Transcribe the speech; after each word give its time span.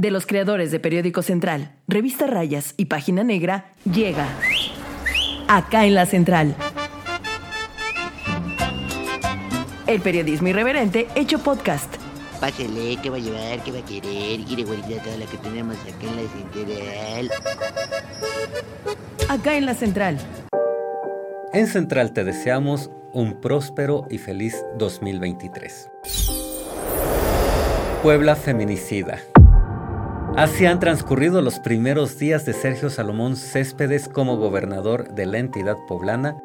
de 0.00 0.12
los 0.12 0.26
creadores 0.26 0.70
de 0.70 0.78
Periódico 0.78 1.22
Central, 1.22 1.72
Revista 1.88 2.28
Rayas 2.28 2.74
y 2.76 2.84
Página 2.84 3.24
Negra, 3.24 3.72
llega 3.84 4.28
acá 5.48 5.86
en 5.86 5.94
la 5.94 6.06
Central. 6.06 6.54
El 9.88 10.00
periodismo 10.00 10.48
irreverente 10.48 11.08
hecho 11.16 11.40
podcast. 11.40 11.92
Pásele, 12.40 12.96
¿qué 13.02 13.10
va 13.10 13.16
a 13.16 13.20
llevar? 13.20 13.64
¿Qué 13.64 13.72
va 13.72 13.78
a 13.78 13.84
querer? 13.84 14.40
Quiere 14.46 14.62
guardar 14.62 15.02
toda 15.02 15.16
la 15.16 15.26
que 15.26 15.38
tenemos 15.38 15.76
acá 15.80 16.06
en 16.06 16.16
la 16.16 16.22
central. 16.30 17.30
Acá 19.28 19.56
en 19.56 19.66
la 19.66 19.74
Central. 19.74 20.18
En 21.52 21.66
Central 21.66 22.12
te 22.12 22.22
deseamos 22.22 22.90
un 23.12 23.40
próspero 23.40 24.06
y 24.10 24.18
feliz 24.18 24.64
2023. 24.76 25.90
Puebla 28.02 28.36
Feminicida. 28.36 29.18
Así 30.38 30.66
han 30.66 30.78
transcurrido 30.78 31.42
los 31.42 31.58
primeros 31.58 32.16
días 32.16 32.46
de 32.46 32.52
Sergio 32.52 32.90
Salomón 32.90 33.34
Céspedes 33.34 34.08
como 34.08 34.36
gobernador 34.36 35.12
de 35.12 35.26
la 35.26 35.38
entidad 35.38 35.76
poblana 35.88 36.36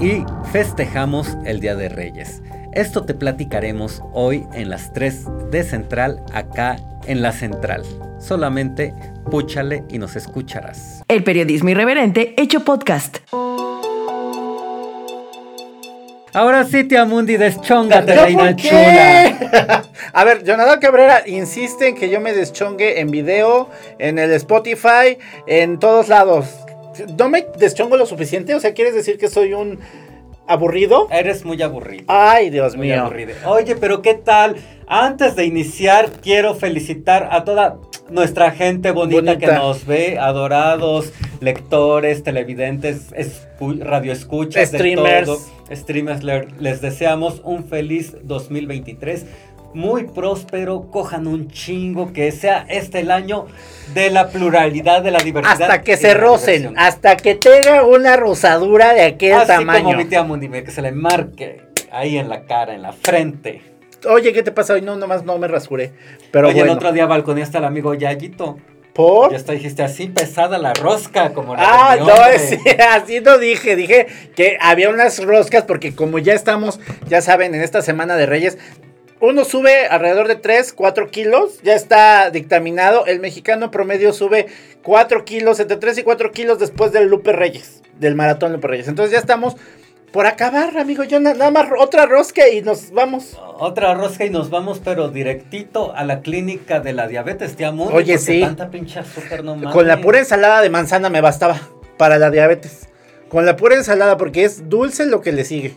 y 0.00 0.24
festejamos 0.52 1.36
el 1.44 1.60
Día 1.60 1.76
de 1.76 1.90
Reyes. 1.90 2.42
Esto 2.72 3.04
te 3.04 3.12
platicaremos 3.12 4.02
hoy 4.14 4.46
en 4.54 4.70
las 4.70 4.90
3 4.94 5.50
de 5.50 5.64
Central, 5.64 6.24
acá 6.32 6.76
en 7.06 7.20
la 7.20 7.32
Central. 7.32 7.82
Solamente 8.18 8.94
púchale 9.30 9.84
y 9.90 9.98
nos 9.98 10.16
escucharás. 10.16 11.02
El 11.06 11.22
periodismo 11.22 11.68
irreverente 11.68 12.34
hecho 12.38 12.64
podcast. 12.64 13.18
Ahora 16.36 16.64
sí, 16.64 16.84
tía 16.84 17.06
Mundi, 17.06 17.38
deschóngate, 17.38 18.14
¿Yo 18.14 18.22
reina 18.22 18.44
por 18.44 18.56
qué? 18.56 18.68
chula. 18.68 19.84
A 20.12 20.24
ver, 20.24 20.44
Jonathan 20.44 20.78
Cabrera 20.80 21.22
insiste 21.26 21.88
en 21.88 21.94
que 21.94 22.10
yo 22.10 22.20
me 22.20 22.34
deschongue 22.34 23.00
en 23.00 23.10
video, 23.10 23.70
en 23.98 24.18
el 24.18 24.30
Spotify, 24.32 25.16
en 25.46 25.78
todos 25.78 26.08
lados. 26.08 26.44
¿No 27.16 27.30
me 27.30 27.46
deschongo 27.56 27.96
lo 27.96 28.04
suficiente? 28.04 28.54
O 28.54 28.60
sea, 28.60 28.74
¿quieres 28.74 28.94
decir 28.94 29.16
que 29.16 29.28
soy 29.28 29.54
un 29.54 29.80
aburrido? 30.48 31.08
Eres 31.10 31.44
muy 31.44 31.60
aburrido. 31.62 32.04
Ay, 32.08 32.50
Dios 32.50 32.76
Muy 32.76 32.88
mío. 32.88 33.02
aburrido. 33.02 33.32
Oye, 33.46 33.76
pero 33.76 34.02
¿qué 34.02 34.14
tal? 34.14 34.56
Antes 34.88 35.34
de 35.36 35.44
iniciar, 35.44 36.10
quiero 36.22 36.54
felicitar 36.54 37.28
a 37.32 37.44
toda 37.44 37.78
nuestra 38.08 38.52
gente 38.52 38.92
bonita, 38.92 39.20
Bonita. 39.32 39.38
que 39.38 39.52
nos 39.52 39.84
ve, 39.84 40.16
adorados, 40.18 41.12
lectores, 41.40 42.22
televidentes, 42.22 43.12
escu- 43.12 43.80
radioescuchas, 43.82 44.70
de 44.70 44.78
Streamers. 44.78 45.26
todo. 45.26 45.40
Streamers, 45.74 46.22
le- 46.22 46.46
les 46.60 46.80
deseamos 46.80 47.40
un 47.44 47.64
feliz 47.64 48.16
2023. 48.22 49.26
Muy 49.74 50.04
próspero, 50.04 50.90
cojan 50.90 51.26
un 51.26 51.48
chingo, 51.50 52.12
que 52.12 52.32
sea 52.32 52.64
este 52.68 53.00
el 53.00 53.10
año 53.10 53.46
de 53.92 54.10
la 54.10 54.28
pluralidad, 54.28 55.02
de 55.02 55.10
la 55.10 55.18
diversidad. 55.18 55.62
Hasta 55.62 55.82
que 55.82 55.96
se 55.98 56.14
rocen, 56.14 56.74
hasta 56.78 57.16
que 57.16 57.34
tenga 57.34 57.84
una 57.84 58.16
rosadura 58.16 58.94
de 58.94 59.02
aquel 59.02 59.34
Así 59.34 59.48
tamaño. 59.48 59.84
como 59.84 59.96
mi 59.98 60.04
tía 60.06 60.22
Mundi, 60.22 60.48
que 60.48 60.70
se 60.70 60.80
le 60.80 60.92
marque 60.92 61.62
ahí 61.92 62.16
en 62.16 62.28
la 62.28 62.44
cara, 62.46 62.74
en 62.74 62.82
la 62.82 62.92
frente. 62.92 63.60
Oye, 64.08 64.32
¿qué 64.32 64.42
te 64.42 64.52
pasa 64.52 64.74
hoy? 64.74 64.82
No, 64.82 64.96
nomás 64.96 65.24
no 65.24 65.36
me 65.38 65.48
rasuré. 65.48 65.92
Pero 66.30 66.48
Oye, 66.48 66.58
bueno. 66.58 66.72
el 66.72 66.78
otro 66.78 66.92
día 66.92 67.06
balconeaste 67.06 67.58
al 67.58 67.64
amigo 67.64 67.92
Yayito. 67.94 68.56
¿Por? 68.94 69.30
Ya 69.30 69.36
hasta 69.36 69.52
dijiste 69.52 69.82
así 69.82 70.06
pesada 70.06 70.56
la 70.56 70.72
rosca, 70.72 71.34
como 71.34 71.54
la 71.54 71.62
Ah, 71.62 71.96
no, 71.98 72.06
sí, 72.38 72.58
así 72.90 73.20
no 73.20 73.36
dije. 73.36 73.76
Dije 73.76 74.06
que 74.34 74.56
había 74.60 74.88
unas 74.88 75.22
roscas 75.22 75.64
porque 75.64 75.94
como 75.94 76.18
ya 76.18 76.32
estamos, 76.32 76.80
ya 77.06 77.20
saben, 77.20 77.54
en 77.54 77.60
esta 77.62 77.82
semana 77.82 78.16
de 78.16 78.24
Reyes, 78.24 78.56
uno 79.26 79.44
sube 79.44 79.86
alrededor 79.86 80.28
de 80.28 80.36
3, 80.36 80.72
4 80.72 81.08
kilos, 81.10 81.60
ya 81.62 81.74
está 81.74 82.30
dictaminado. 82.30 83.06
El 83.06 83.20
mexicano 83.20 83.70
promedio 83.70 84.12
sube 84.12 84.46
4 84.82 85.24
kilos, 85.24 85.60
entre 85.60 85.76
3 85.76 85.98
y 85.98 86.02
4 86.02 86.32
kilos 86.32 86.58
después 86.58 86.92
del 86.92 87.08
Lupe 87.08 87.32
Reyes, 87.32 87.82
del 87.98 88.14
maratón 88.14 88.52
Lupe 88.52 88.68
Reyes. 88.68 88.88
Entonces 88.88 89.12
ya 89.12 89.18
estamos 89.18 89.56
por 90.12 90.26
acabar, 90.26 90.76
amigo. 90.78 91.04
Yo 91.04 91.20
na- 91.20 91.34
nada 91.34 91.50
más 91.50 91.66
otra 91.78 92.06
rosca 92.06 92.48
y 92.48 92.62
nos 92.62 92.90
vamos. 92.92 93.38
Otra 93.58 93.94
rosca 93.94 94.24
y 94.24 94.30
nos 94.30 94.48
vamos, 94.50 94.80
pero 94.84 95.08
directito 95.08 95.94
a 95.94 96.04
la 96.04 96.20
clínica 96.20 96.80
de 96.80 96.92
la 96.92 97.06
diabetes, 97.08 97.56
tía 97.56 97.72
Mundi. 97.72 97.94
Oye, 97.94 98.16
sí. 98.18 98.40
Tanta 98.40 98.70
pinche 98.70 98.98
azúcar 99.00 99.44
no 99.44 99.56
mames. 99.56 99.72
Con 99.74 99.86
la 99.86 100.00
pura 100.00 100.18
ensalada 100.18 100.62
de 100.62 100.70
manzana 100.70 101.10
me 101.10 101.20
bastaba 101.20 101.60
para 101.98 102.18
la 102.18 102.30
diabetes. 102.30 102.88
Con 103.28 103.44
la 103.44 103.56
pura 103.56 103.74
ensalada, 103.74 104.16
porque 104.16 104.44
es 104.44 104.68
dulce 104.68 105.04
lo 105.04 105.20
que 105.20 105.32
le 105.32 105.44
sigue. 105.44 105.76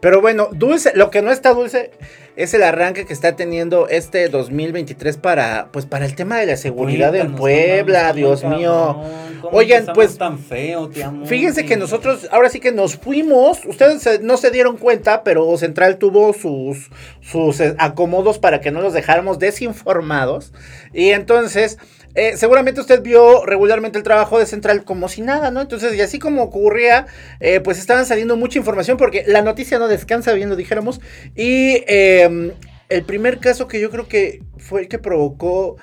Pero 0.00 0.20
bueno, 0.20 0.48
dulce, 0.52 0.92
lo 0.94 1.10
que 1.10 1.22
no 1.22 1.30
está 1.30 1.52
dulce 1.54 1.90
es 2.36 2.52
el 2.54 2.62
arranque 2.62 3.06
que 3.06 3.12
está 3.12 3.34
teniendo 3.34 3.88
este 3.88 4.28
2023 4.28 5.16
para, 5.16 5.68
pues, 5.72 5.86
para 5.86 6.04
el 6.04 6.14
tema 6.14 6.38
de 6.38 6.46
la 6.46 6.56
seguridad 6.56 7.14
en 7.16 7.34
Puebla, 7.34 8.12
Dios 8.12 8.44
mío. 8.44 9.00
¿cómo 9.40 9.56
Oigan, 9.56 9.86
pues, 9.94 10.18
tan 10.18 10.38
feo, 10.38 10.88
tía? 10.88 11.12
Fíjense 11.24 11.64
que 11.64 11.76
nosotros, 11.76 12.28
ahora 12.30 12.48
sí 12.50 12.60
que 12.60 12.72
nos 12.72 12.96
fuimos, 12.96 13.60
ustedes 13.64 14.02
se- 14.02 14.18
no 14.20 14.36
se 14.36 14.50
dieron 14.50 14.76
cuenta, 14.76 15.24
pero 15.24 15.56
Central 15.56 15.96
tuvo 15.98 16.32
sus, 16.32 16.90
sus 17.20 17.58
eh, 17.60 17.74
acomodos 17.78 18.38
para 18.38 18.60
que 18.60 18.70
no 18.70 18.80
los 18.82 18.92
dejáramos 18.92 19.38
desinformados. 19.38 20.52
Y 20.92 21.10
entonces, 21.10 21.78
eh, 22.16 22.38
seguramente 22.38 22.80
usted 22.80 23.02
vio 23.02 23.44
regularmente 23.44 23.98
el 23.98 24.04
trabajo 24.04 24.38
de 24.38 24.46
Central 24.46 24.84
como 24.84 25.08
si 25.08 25.20
nada, 25.20 25.50
¿no? 25.50 25.60
Entonces, 25.60 25.94
y 25.94 26.00
así 26.00 26.18
como 26.18 26.42
ocurría, 26.42 27.06
eh, 27.40 27.60
pues 27.60 27.78
estaban 27.78 28.06
saliendo 28.06 28.36
mucha 28.36 28.58
información 28.58 28.96
porque 28.96 29.22
la 29.26 29.42
noticia 29.42 29.78
no 29.78 29.86
descansa, 29.86 30.32
bien 30.32 30.48
lo 30.48 30.56
dijéramos. 30.56 31.02
Y 31.34 31.84
eh, 31.86 32.52
el 32.88 33.02
primer 33.04 33.38
caso 33.38 33.68
que 33.68 33.80
yo 33.80 33.90
creo 33.90 34.08
que 34.08 34.42
fue 34.56 34.80
el 34.80 34.88
que 34.88 34.98
provocó 34.98 35.76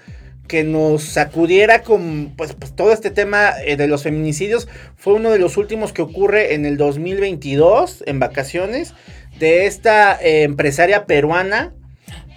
que 0.47 0.63
nos 0.63 1.03
sacudiera 1.03 1.83
con 1.83 2.33
pues, 2.35 2.53
pues, 2.53 2.75
todo 2.75 2.91
este 2.91 3.11
tema 3.11 3.51
eh, 3.63 3.77
de 3.77 3.87
los 3.87 4.01
feminicidios 4.01 4.67
fue 4.97 5.13
uno 5.13 5.29
de 5.29 5.37
los 5.37 5.55
últimos 5.57 5.93
que 5.93 6.01
ocurre 6.01 6.55
en 6.55 6.65
el 6.65 6.77
2022 6.77 8.03
en 8.07 8.19
vacaciones 8.19 8.95
de 9.37 9.67
esta 9.67 10.17
empresaria 10.19 11.05
peruana 11.05 11.73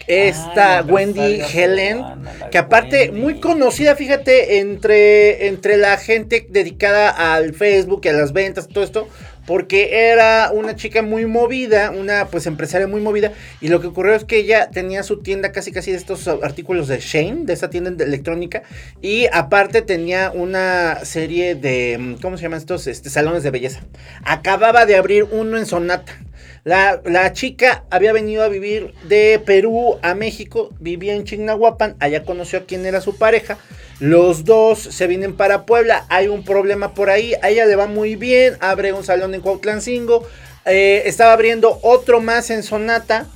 esta 0.06 0.82
Wendy 0.82 1.40
Helen 1.40 2.02
que 2.50 2.58
aparte 2.58 3.06
Wendy. 3.06 3.20
muy 3.20 3.40
conocida 3.40 3.96
fíjate 3.96 4.58
entre 4.58 5.48
entre 5.48 5.76
la 5.76 5.96
gente 5.96 6.46
dedicada 6.48 7.34
al 7.34 7.54
Facebook 7.54 8.02
y 8.04 8.08
a 8.08 8.12
las 8.12 8.32
ventas 8.32 8.68
todo 8.68 8.84
esto 8.84 9.08
porque 9.46 10.10
era 10.10 10.50
una 10.52 10.74
chica 10.74 11.02
muy 11.02 11.24
movida, 11.24 11.90
una 11.90 12.26
pues 12.26 12.46
empresaria 12.46 12.86
muy 12.86 13.00
movida 13.00 13.32
y 13.60 13.68
lo 13.68 13.80
que 13.80 13.86
ocurrió 13.86 14.14
es 14.14 14.24
que 14.24 14.38
ella 14.38 14.70
tenía 14.70 15.02
su 15.02 15.20
tienda 15.20 15.52
casi 15.52 15.72
casi 15.72 15.92
de 15.92 15.96
estos 15.96 16.26
artículos 16.28 16.88
de 16.88 16.98
Shane, 16.98 17.44
de 17.44 17.52
esa 17.52 17.70
tienda 17.70 17.90
de 17.90 18.04
electrónica 18.04 18.62
y 19.00 19.26
aparte 19.32 19.82
tenía 19.82 20.32
una 20.34 21.04
serie 21.04 21.54
de 21.54 22.16
¿cómo 22.20 22.36
se 22.36 22.42
llaman 22.42 22.58
estos 22.58 22.86
este, 22.86 23.08
salones 23.08 23.44
de 23.44 23.50
belleza? 23.50 23.80
Acababa 24.24 24.84
de 24.84 24.96
abrir 24.96 25.24
uno 25.24 25.56
en 25.56 25.66
Sonata. 25.66 26.12
La, 26.66 27.32
chica 27.32 27.84
había 27.90 28.12
venido 28.12 28.42
a 28.42 28.48
vivir 28.48 28.92
de 29.04 29.40
Perú 29.46 30.00
a 30.02 30.16
México, 30.16 30.70
vivía 30.80 31.14
en 31.14 31.22
Chignahuapan, 31.22 31.94
allá 32.00 32.24
conoció 32.24 32.58
a 32.58 32.62
quien 32.64 32.84
era 32.86 33.00
su 33.00 33.16
pareja. 33.16 33.56
Los 34.00 34.44
dos 34.44 34.80
se 34.80 35.06
vienen 35.06 35.36
para 35.36 35.64
Puebla, 35.64 36.06
hay 36.08 36.26
un 36.26 36.44
problema 36.44 36.92
por 36.92 37.08
ahí, 37.08 37.34
a 37.40 37.50
ella 37.50 37.66
le 37.66 37.76
va 37.76 37.86
muy 37.86 38.16
bien, 38.16 38.56
abre 38.58 38.92
un 38.92 39.04
salón 39.04 39.32
en 39.36 39.42
Cuautlancingo, 39.42 40.26
eh, 40.64 41.04
estaba 41.06 41.34
abriendo 41.34 41.78
otro 41.82 42.20
más 42.20 42.50
en 42.50 42.64
Sonata. 42.64 43.28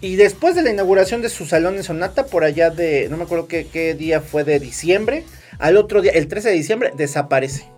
Y 0.00 0.16
después 0.16 0.54
de 0.54 0.62
la 0.62 0.70
inauguración 0.70 1.20
de 1.20 1.28
su 1.28 1.44
salón 1.44 1.76
en 1.76 1.82
Sonata, 1.82 2.24
por 2.24 2.44
allá 2.44 2.70
de, 2.70 3.08
no 3.10 3.18
me 3.18 3.24
acuerdo 3.24 3.46
qué, 3.46 3.66
qué 3.70 3.92
día 3.92 4.22
fue 4.22 4.44
de 4.44 4.58
diciembre, 4.58 5.24
al 5.58 5.76
otro 5.76 6.00
día, 6.00 6.12
el 6.12 6.28
13 6.28 6.48
de 6.48 6.54
diciembre, 6.54 6.92
desaparece. 6.96 7.77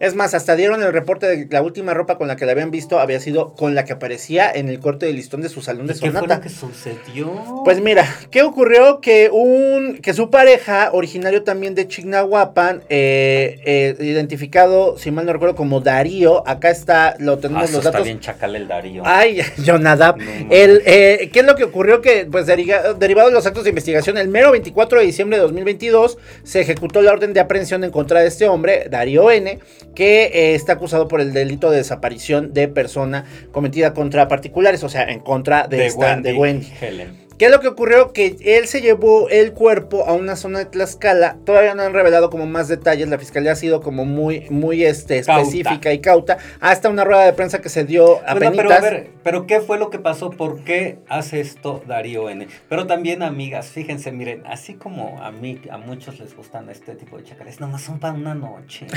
Es 0.00 0.14
más, 0.14 0.32
hasta 0.34 0.54
dieron 0.54 0.82
el 0.82 0.92
reporte 0.92 1.26
de 1.26 1.48
que 1.48 1.52
la 1.54 1.60
última 1.62 1.92
ropa 1.92 2.18
con 2.18 2.28
la 2.28 2.36
que 2.36 2.46
la 2.46 2.52
habían 2.52 2.70
visto 2.70 3.00
había 3.00 3.18
sido 3.18 3.54
con 3.54 3.74
la 3.74 3.84
que 3.84 3.92
aparecía 3.94 4.48
en 4.50 4.68
el 4.68 4.78
corte 4.78 5.06
de 5.06 5.12
listón 5.12 5.40
de 5.40 5.48
su 5.48 5.60
salón 5.60 5.86
de 5.88 5.94
¿Y 5.94 5.96
¿Qué 5.98 6.10
fue 6.12 6.20
Sonata. 6.20 6.36
lo 6.36 6.40
que 6.42 6.48
sucedió? 6.50 7.62
Pues 7.64 7.80
mira, 7.80 8.06
¿qué 8.30 8.42
ocurrió? 8.42 9.00
Que 9.00 9.28
un 9.32 9.98
que 10.00 10.14
su 10.14 10.30
pareja, 10.30 10.90
originario 10.92 11.42
también 11.42 11.74
de 11.74 11.88
Chignahuapan, 11.88 12.82
eh, 12.88 13.60
eh, 13.64 13.96
identificado, 13.98 14.96
si 14.98 15.10
mal 15.10 15.26
no 15.26 15.32
recuerdo, 15.32 15.56
como 15.56 15.80
Darío, 15.80 16.46
acá 16.46 16.70
está, 16.70 17.16
lo 17.18 17.32
Ah, 17.32 17.38
tenemos 17.40 17.64
eso 17.64 17.72
los 17.78 17.80
está 17.86 17.90
datos. 17.90 18.04
bien 18.04 18.20
chacal 18.20 18.54
el 18.54 18.68
Darío. 18.68 19.02
Ay, 19.04 19.40
Jonadab. 19.66 20.16
No 20.18 20.24
mames. 20.24 20.46
el, 20.50 20.82
eh, 20.86 21.30
¿Qué 21.32 21.40
es 21.40 21.46
lo 21.46 21.56
que 21.56 21.64
ocurrió? 21.64 22.00
Que, 22.00 22.26
pues, 22.30 22.46
deriga- 22.46 22.94
derivado 22.94 23.28
de 23.30 23.34
los 23.34 23.46
actos 23.46 23.64
de 23.64 23.70
investigación, 23.70 24.16
el 24.16 24.28
mero 24.28 24.52
24 24.52 25.00
de 25.00 25.06
diciembre 25.06 25.38
de 25.38 25.42
2022 25.42 26.18
se 26.44 26.60
ejecutó 26.60 27.02
la 27.02 27.10
orden 27.12 27.32
de 27.32 27.40
aprehensión 27.40 27.82
en 27.82 27.90
contra 27.90 28.20
de 28.20 28.28
este 28.28 28.46
hombre, 28.48 28.86
Darío 28.88 29.30
N., 29.30 29.58
que 29.98 30.26
eh, 30.26 30.54
está 30.54 30.74
acusado 30.74 31.08
por 31.08 31.20
el 31.20 31.32
delito 31.32 31.72
de 31.72 31.78
desaparición 31.78 32.54
de 32.54 32.68
persona 32.68 33.24
cometida 33.50 33.94
contra 33.94 34.28
particulares, 34.28 34.84
o 34.84 34.88
sea, 34.88 35.02
en 35.02 35.18
contra 35.18 35.66
de, 35.66 35.86
esta, 35.86 36.14
de 36.20 36.34
Wendy. 36.34 36.72
Helen. 36.80 37.27
¿Qué 37.38 37.44
es 37.44 37.52
lo 37.52 37.60
que 37.60 37.68
ocurrió? 37.68 38.12
Que 38.12 38.36
él 38.44 38.66
se 38.66 38.80
llevó 38.80 39.28
el 39.28 39.52
cuerpo 39.52 40.04
a 40.06 40.12
una 40.12 40.34
zona 40.34 40.58
de 40.58 40.64
Tlaxcala. 40.64 41.36
Todavía 41.44 41.76
no 41.76 41.82
han 41.82 41.92
revelado 41.92 42.30
como 42.30 42.46
más 42.46 42.66
detalles. 42.66 43.08
La 43.08 43.16
fiscalía 43.16 43.52
ha 43.52 43.56
sido 43.56 43.80
como 43.80 44.04
muy, 44.04 44.50
muy 44.50 44.84
este, 44.84 45.22
Cauta. 45.22 45.42
específica 45.42 45.92
y 45.92 46.00
cauta. 46.00 46.38
Hasta 46.58 46.88
una 46.88 47.04
rueda 47.04 47.24
de 47.26 47.32
prensa 47.34 47.60
que 47.60 47.68
se 47.68 47.84
dio 47.84 48.18
a 48.26 48.34
Bueno, 48.34 48.52
pero 48.56 48.72
a 48.72 48.80
ver, 48.80 49.10
pero 49.22 49.46
¿qué 49.46 49.60
fue 49.60 49.78
lo 49.78 49.88
que 49.88 50.00
pasó? 50.00 50.30
¿Por 50.30 50.64
qué 50.64 50.98
hace 51.08 51.38
esto 51.38 51.80
Darío 51.86 52.28
N? 52.28 52.48
Pero 52.68 52.88
también, 52.88 53.22
amigas, 53.22 53.68
fíjense, 53.68 54.10
miren, 54.10 54.42
así 54.44 54.74
como 54.74 55.22
a 55.22 55.30
mí, 55.30 55.60
a 55.70 55.78
muchos 55.78 56.18
les 56.18 56.34
gustan 56.34 56.68
este 56.70 56.96
tipo 56.96 57.18
de 57.18 57.22
chacales, 57.22 57.60
nomás 57.60 57.82
son 57.82 58.00
para 58.00 58.14
una 58.14 58.34
noche. 58.34 58.86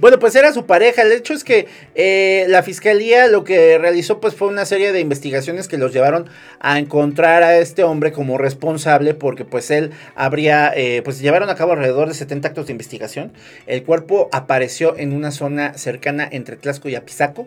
Bueno, 0.00 0.18
pues 0.18 0.34
era 0.34 0.52
su 0.52 0.66
pareja. 0.66 1.02
El 1.02 1.12
hecho 1.12 1.32
es 1.34 1.44
que 1.44 1.66
eh, 1.94 2.44
la 2.48 2.62
fiscalía 2.62 3.26
lo 3.26 3.44
que 3.44 3.78
realizó 3.78 4.20
pues 4.20 4.34
fue 4.34 4.48
una 4.48 4.64
serie 4.64 4.92
de 4.92 5.00
investigaciones 5.00 5.68
que 5.68 5.78
los 5.78 5.92
llevaron 5.92 6.28
a 6.60 6.78
encontrar 6.78 7.31
a 7.40 7.56
este 7.58 7.84
hombre 7.84 8.10
como 8.12 8.36
responsable 8.36 9.14
porque 9.14 9.44
pues 9.44 9.70
él 9.70 9.92
habría, 10.16 10.72
eh, 10.74 11.02
pues 11.04 11.20
llevaron 11.20 11.48
a 11.50 11.54
cabo 11.54 11.72
alrededor 11.72 12.08
de 12.08 12.14
70 12.14 12.48
actos 12.48 12.66
de 12.66 12.72
investigación. 12.72 13.32
El 13.66 13.84
cuerpo 13.84 14.28
apareció 14.32 14.98
en 14.98 15.12
una 15.12 15.30
zona 15.30 15.74
cercana 15.74 16.28
entre 16.30 16.56
Tlaxco 16.56 16.88
y 16.88 16.96
Apizaco 16.96 17.46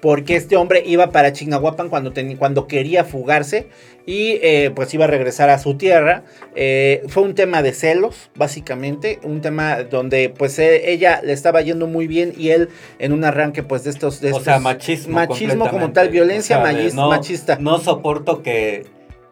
porque 0.00 0.34
este 0.34 0.56
hombre 0.56 0.82
iba 0.84 1.12
para 1.12 1.32
Chignahuapan 1.32 1.88
cuando, 1.88 2.12
teni- 2.12 2.36
cuando 2.36 2.66
quería 2.66 3.04
fugarse 3.04 3.68
y 4.04 4.40
eh, 4.42 4.72
pues 4.74 4.92
iba 4.94 5.04
a 5.04 5.06
regresar 5.06 5.48
a 5.48 5.60
su 5.60 5.76
tierra. 5.76 6.24
Eh, 6.56 7.04
fue 7.06 7.22
un 7.22 7.36
tema 7.36 7.62
de 7.62 7.72
celos, 7.72 8.28
básicamente, 8.34 9.20
un 9.22 9.40
tema 9.42 9.84
donde 9.84 10.28
pues 10.36 10.58
eh, 10.58 10.90
ella 10.90 11.20
le 11.22 11.32
estaba 11.32 11.60
yendo 11.62 11.86
muy 11.86 12.08
bien 12.08 12.32
y 12.36 12.48
él 12.50 12.68
en 12.98 13.12
un 13.12 13.22
arranque 13.24 13.62
pues 13.62 13.84
de 13.84 13.90
estos... 13.90 14.20
De 14.20 14.28
o 14.28 14.30
estos 14.30 14.42
sea, 14.42 14.58
machismo. 14.58 15.14
Machismo 15.14 15.68
como 15.70 15.92
tal, 15.92 16.08
violencia 16.08 16.58
O 16.58 16.62
sea, 16.64 16.72
machista. 17.08 17.58
No 17.60 17.78
soporto 17.78 18.42
que. 18.42 18.84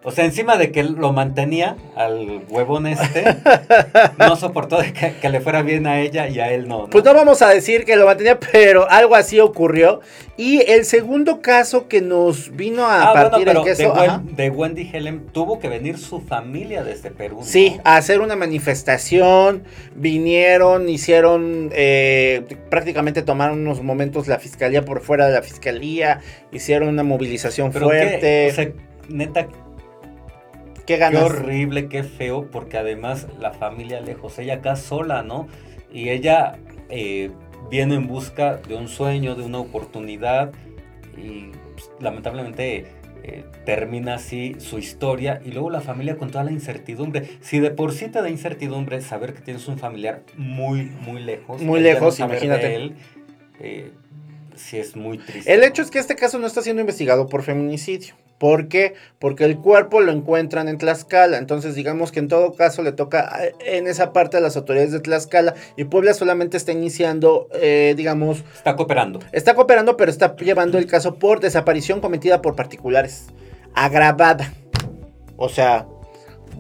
O 0.03 0.11
sea, 0.11 0.25
encima 0.25 0.57
de 0.57 0.73
que 0.73 0.83
lo 0.83 1.13
mantenía 1.13 1.77
al 1.95 2.41
huevón 2.49 2.87
este, 2.87 3.23
no 4.19 4.35
soportó 4.37 4.81
de 4.81 4.95
que, 4.95 5.13
que 5.21 5.29
le 5.29 5.41
fuera 5.41 5.61
bien 5.61 5.87
a 5.87 6.01
ella 6.01 6.27
y 6.27 6.41
a 6.41 6.51
él 6.51 6.67
no. 6.69 6.83
¿no? 6.85 6.87
Pues 6.91 7.05
no 7.05 7.13
vamos 7.13 7.43
a 7.43 7.51
decir 7.51 7.85
que 7.85 7.97
lo 7.97 8.07
mantenía, 8.07 8.39
pero 8.41 8.89
algo 8.91 9.15
así 9.15 9.39
ocurrió. 9.41 10.01
Y 10.39 10.63
el 10.71 10.87
segundo 10.87 11.43
caso 11.43 11.87
que 11.87 12.01
nos 12.01 12.57
vino 12.57 12.87
a 12.87 13.11
Ah, 13.11 13.13
bueno, 13.13 13.29
partir 13.31 13.47
pero 13.47 13.61
el 13.61 13.67
queso... 13.67 13.83
de, 13.93 14.09
Wen- 14.09 14.25
de 14.37 14.49
Wendy 14.51 14.91
Helen 14.91 15.27
tuvo 15.33 15.59
que 15.59 15.69
venir 15.69 15.99
su 15.99 16.23
familia 16.23 16.83
desde 16.83 17.11
Perú. 17.11 17.37
¿no? 17.41 17.45
Sí, 17.45 17.79
a 17.85 17.97
hacer 17.97 18.23
una 18.23 18.37
manifestación, 18.37 19.65
vinieron, 19.95 20.89
hicieron, 20.89 21.69
eh, 21.75 22.43
prácticamente 22.71 23.21
tomaron 23.21 23.61
unos 23.61 23.83
momentos 23.83 24.29
la 24.29 24.39
fiscalía 24.39 24.83
por 24.83 25.03
fuera 25.03 25.27
de 25.29 25.35
la 25.35 25.43
fiscalía, 25.43 26.21
hicieron 26.53 26.89
una 26.89 27.03
movilización 27.03 27.71
fuerte. 27.73 28.19
qué, 28.21 28.49
o 28.51 28.55
sea, 28.55 28.69
neta, 29.09 29.47
¿Qué 30.99 31.17
horrible, 31.19 31.89
qué 31.89 32.03
feo, 32.03 32.51
porque 32.51 32.77
además 32.79 33.27
la 33.39 33.53
familia 33.53 34.01
lejos, 34.01 34.39
ella 34.39 34.55
acá 34.55 34.77
sola, 34.77 35.23
¿no? 35.23 35.47
Y 35.93 36.09
ella 36.09 36.59
eh, 36.89 37.31
viene 37.71 37.95
en 37.95 38.07
busca 38.07 38.57
de 38.57 38.75
un 38.75 38.89
sueño, 38.89 39.35
de 39.35 39.45
una 39.45 39.59
oportunidad, 39.59 40.53
y 41.17 41.51
pues, 41.75 41.91
lamentablemente 42.01 42.87
eh, 43.23 43.45
termina 43.65 44.15
así 44.15 44.57
su 44.59 44.79
historia, 44.79 45.41
y 45.45 45.53
luego 45.53 45.71
la 45.71 45.81
familia 45.81 46.17
con 46.17 46.31
toda 46.31 46.45
la 46.45 46.53
incertidumbre. 46.53 47.39
Si 47.41 47.61
de 47.61 47.71
por 47.71 47.93
sí 47.93 48.09
te 48.09 48.21
da 48.23 48.29
incertidumbre 48.29 49.01
saber 49.01 49.35
que 49.35 49.41
tienes 49.41 49.69
un 49.69 49.79
familiar 49.79 50.23
muy, 50.37 50.85
muy 51.03 51.23
lejos, 51.23 51.63
Muy 51.63 51.81
lejos, 51.81 52.17
de 52.17 52.25
imagínate. 52.25 52.75
él, 52.75 52.95
eh, 53.61 53.93
sí 54.57 54.79
es 54.79 54.97
muy 54.97 55.19
triste. 55.19 55.53
El 55.53 55.61
¿no? 55.61 55.67
hecho 55.67 55.83
es 55.83 55.91
que 55.91 55.99
este 55.99 56.17
caso 56.17 56.39
no 56.39 56.47
está 56.47 56.63
siendo 56.63 56.81
investigado 56.81 57.29
por 57.29 57.43
feminicidio. 57.43 58.15
¿Por 58.41 58.69
qué? 58.69 58.95
Porque 59.19 59.45
el 59.45 59.59
cuerpo 59.59 60.01
lo 60.01 60.11
encuentran 60.13 60.67
en 60.69 60.79
Tlaxcala. 60.79 61.37
Entonces, 61.37 61.75
digamos 61.75 62.11
que 62.11 62.21
en 62.21 62.29
todo 62.29 62.55
caso 62.55 62.83
le 62.83 62.93
toca 62.93 63.39
eh, 63.45 63.55
en 63.67 63.87
esa 63.87 64.15
parte 64.15 64.39
a 64.39 64.41
las 64.41 64.57
autoridades 64.57 64.93
de 64.93 65.01
Tlaxcala. 65.01 65.53
Y 65.77 65.85
Puebla 65.85 66.15
solamente 66.15 66.57
está 66.57 66.73
iniciando, 66.73 67.49
eh, 67.53 67.93
digamos, 67.99 68.43
Está 68.55 68.77
cooperando. 68.77 69.21
Está 69.33 69.53
cooperando, 69.55 69.99
pero 69.99 70.11
está 70.11 70.35
llevando 70.37 70.79
el 70.79 70.87
caso 70.87 71.17
por 71.17 71.41
desaparición 71.41 72.01
cometida 72.01 72.41
por 72.41 72.57
particulares. 72.57 73.27
Agravada. 73.75 74.55
O 75.37 75.51
sea, 75.51 75.87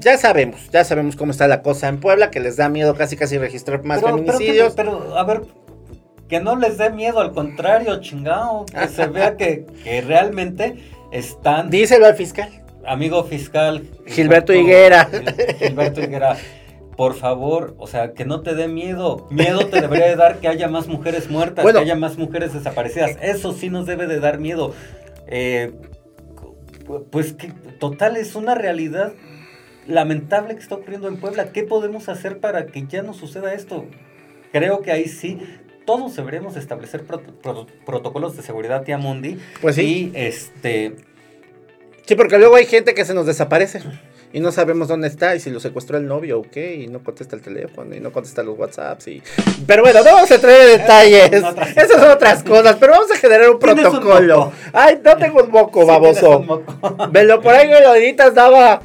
ya 0.00 0.18
sabemos, 0.18 0.70
ya 0.70 0.84
sabemos 0.84 1.16
cómo 1.16 1.32
está 1.32 1.48
la 1.48 1.62
cosa 1.62 1.88
en 1.88 1.98
Puebla, 1.98 2.30
que 2.30 2.40
les 2.40 2.56
da 2.56 2.68
miedo 2.68 2.94
casi 2.94 3.16
casi 3.16 3.38
registrar 3.38 3.82
más 3.84 4.02
Pero- 4.02 4.16
pero 4.16 4.32
feminicidios. 4.32 4.74
que- 4.74 4.76
Pero, 4.82 5.16
a 5.16 5.24
ver, 5.24 5.42
que 6.28 6.40
no 6.40 6.56
les 6.56 6.76
dé 6.76 6.90
miedo, 6.90 7.20
al 7.20 7.32
contrario, 7.32 8.00
chingado, 8.02 8.66
que 8.66 8.86
se 8.88 9.06
vea 9.06 9.38
que, 9.38 9.64
que 9.82 10.02
realmente 10.02 10.76
están, 11.12 11.70
Díselo 11.70 12.06
al 12.06 12.14
fiscal. 12.16 12.50
amigo 12.86 13.24
fiscal. 13.24 13.82
Gilberto 14.06 14.52
Higuera. 14.52 15.08
Gil- 15.10 15.56
Gilberto 15.58 16.00
Higuera, 16.02 16.36
por 16.96 17.14
favor, 17.14 17.74
o 17.78 17.86
sea, 17.86 18.12
que 18.12 18.24
no 18.24 18.42
te 18.42 18.54
dé 18.54 18.68
miedo. 18.68 19.26
Miedo 19.30 19.66
te 19.66 19.80
debería 19.80 20.06
de 20.06 20.16
dar 20.16 20.38
que 20.38 20.48
haya 20.48 20.68
más 20.68 20.86
mujeres 20.86 21.30
muertas, 21.30 21.62
Bueno. 21.62 21.78
que 21.78 21.84
haya 21.84 21.96
más 21.96 22.18
mujeres 22.18 22.52
desaparecidas. 22.52 23.16
Eso 23.22 23.52
sí 23.52 23.70
nos 23.70 23.86
debe 23.86 24.06
de 24.06 24.20
dar 24.20 24.38
miedo. 24.38 24.74
Eh, 25.26 25.72
pues 27.10 27.32
que 27.32 27.48
total 27.78 28.16
es 28.16 28.34
una 28.34 28.54
realidad 28.54 29.12
lamentable 29.86 30.54
que 30.54 30.60
está 30.60 30.74
ocurriendo 30.74 31.08
en 31.08 31.18
Puebla. 31.18 31.52
¿Qué 31.52 31.62
podemos 31.62 32.08
hacer 32.08 32.38
para 32.38 32.66
que 32.66 32.86
ya 32.86 33.02
no 33.02 33.14
suceda 33.14 33.54
esto? 33.54 33.86
Creo 34.52 34.82
que 34.82 34.90
ahí 34.90 35.06
sí 35.06 35.38
todos 35.96 36.14
deberíamos 36.14 36.56
establecer 36.56 37.04
proto- 37.04 37.32
pro- 37.42 37.66
protocolos 37.84 38.36
de 38.36 38.42
seguridad 38.42 38.82
tía 38.84 38.96
Mundi. 38.96 39.38
Pues 39.60 39.74
sí. 39.74 40.12
Y 40.14 40.18
este 40.18 40.94
Sí, 42.06 42.14
porque 42.14 42.38
luego 42.38 42.56
hay 42.56 42.66
gente 42.66 42.94
que 42.94 43.04
se 43.04 43.12
nos 43.14 43.26
desaparece. 43.26 43.80
Y 44.32 44.38
no 44.38 44.52
sabemos 44.52 44.86
dónde 44.86 45.08
está, 45.08 45.34
y 45.34 45.40
si 45.40 45.50
lo 45.50 45.58
secuestró 45.58 45.98
el 45.98 46.06
novio 46.06 46.38
o 46.38 46.42
qué, 46.42 46.76
y 46.76 46.86
no 46.86 47.02
contesta 47.02 47.34
el 47.34 47.42
teléfono, 47.42 47.96
y 47.96 47.98
no 47.98 48.12
contesta 48.12 48.44
los 48.44 48.56
WhatsApps, 48.56 49.08
y... 49.08 49.20
Pero 49.66 49.82
bueno, 49.82 50.04
no 50.04 50.12
vamos 50.12 50.30
a 50.30 50.34
entrar 50.36 50.54
en 50.60 50.78
detalles. 50.78 51.32
Esas 51.32 52.00
son 52.00 52.10
otras 52.10 52.44
cosas, 52.44 52.76
pero 52.78 52.92
vamos 52.92 53.10
a 53.10 53.16
generar 53.16 53.50
un 53.50 53.58
protocolo. 53.58 54.52
Ay, 54.72 55.00
no 55.04 55.16
tengo 55.16 55.42
un 55.42 55.50
moco, 55.50 55.80
sí 55.80 55.86
baboso. 55.88 56.38
un 56.38 56.46
moco. 56.46 57.08
Velo 57.10 57.40
por 57.40 57.54
ahí 57.54 57.66
me 57.68 57.80
lo 57.80 57.92
editas, 57.96 58.32
daba. 58.32 58.80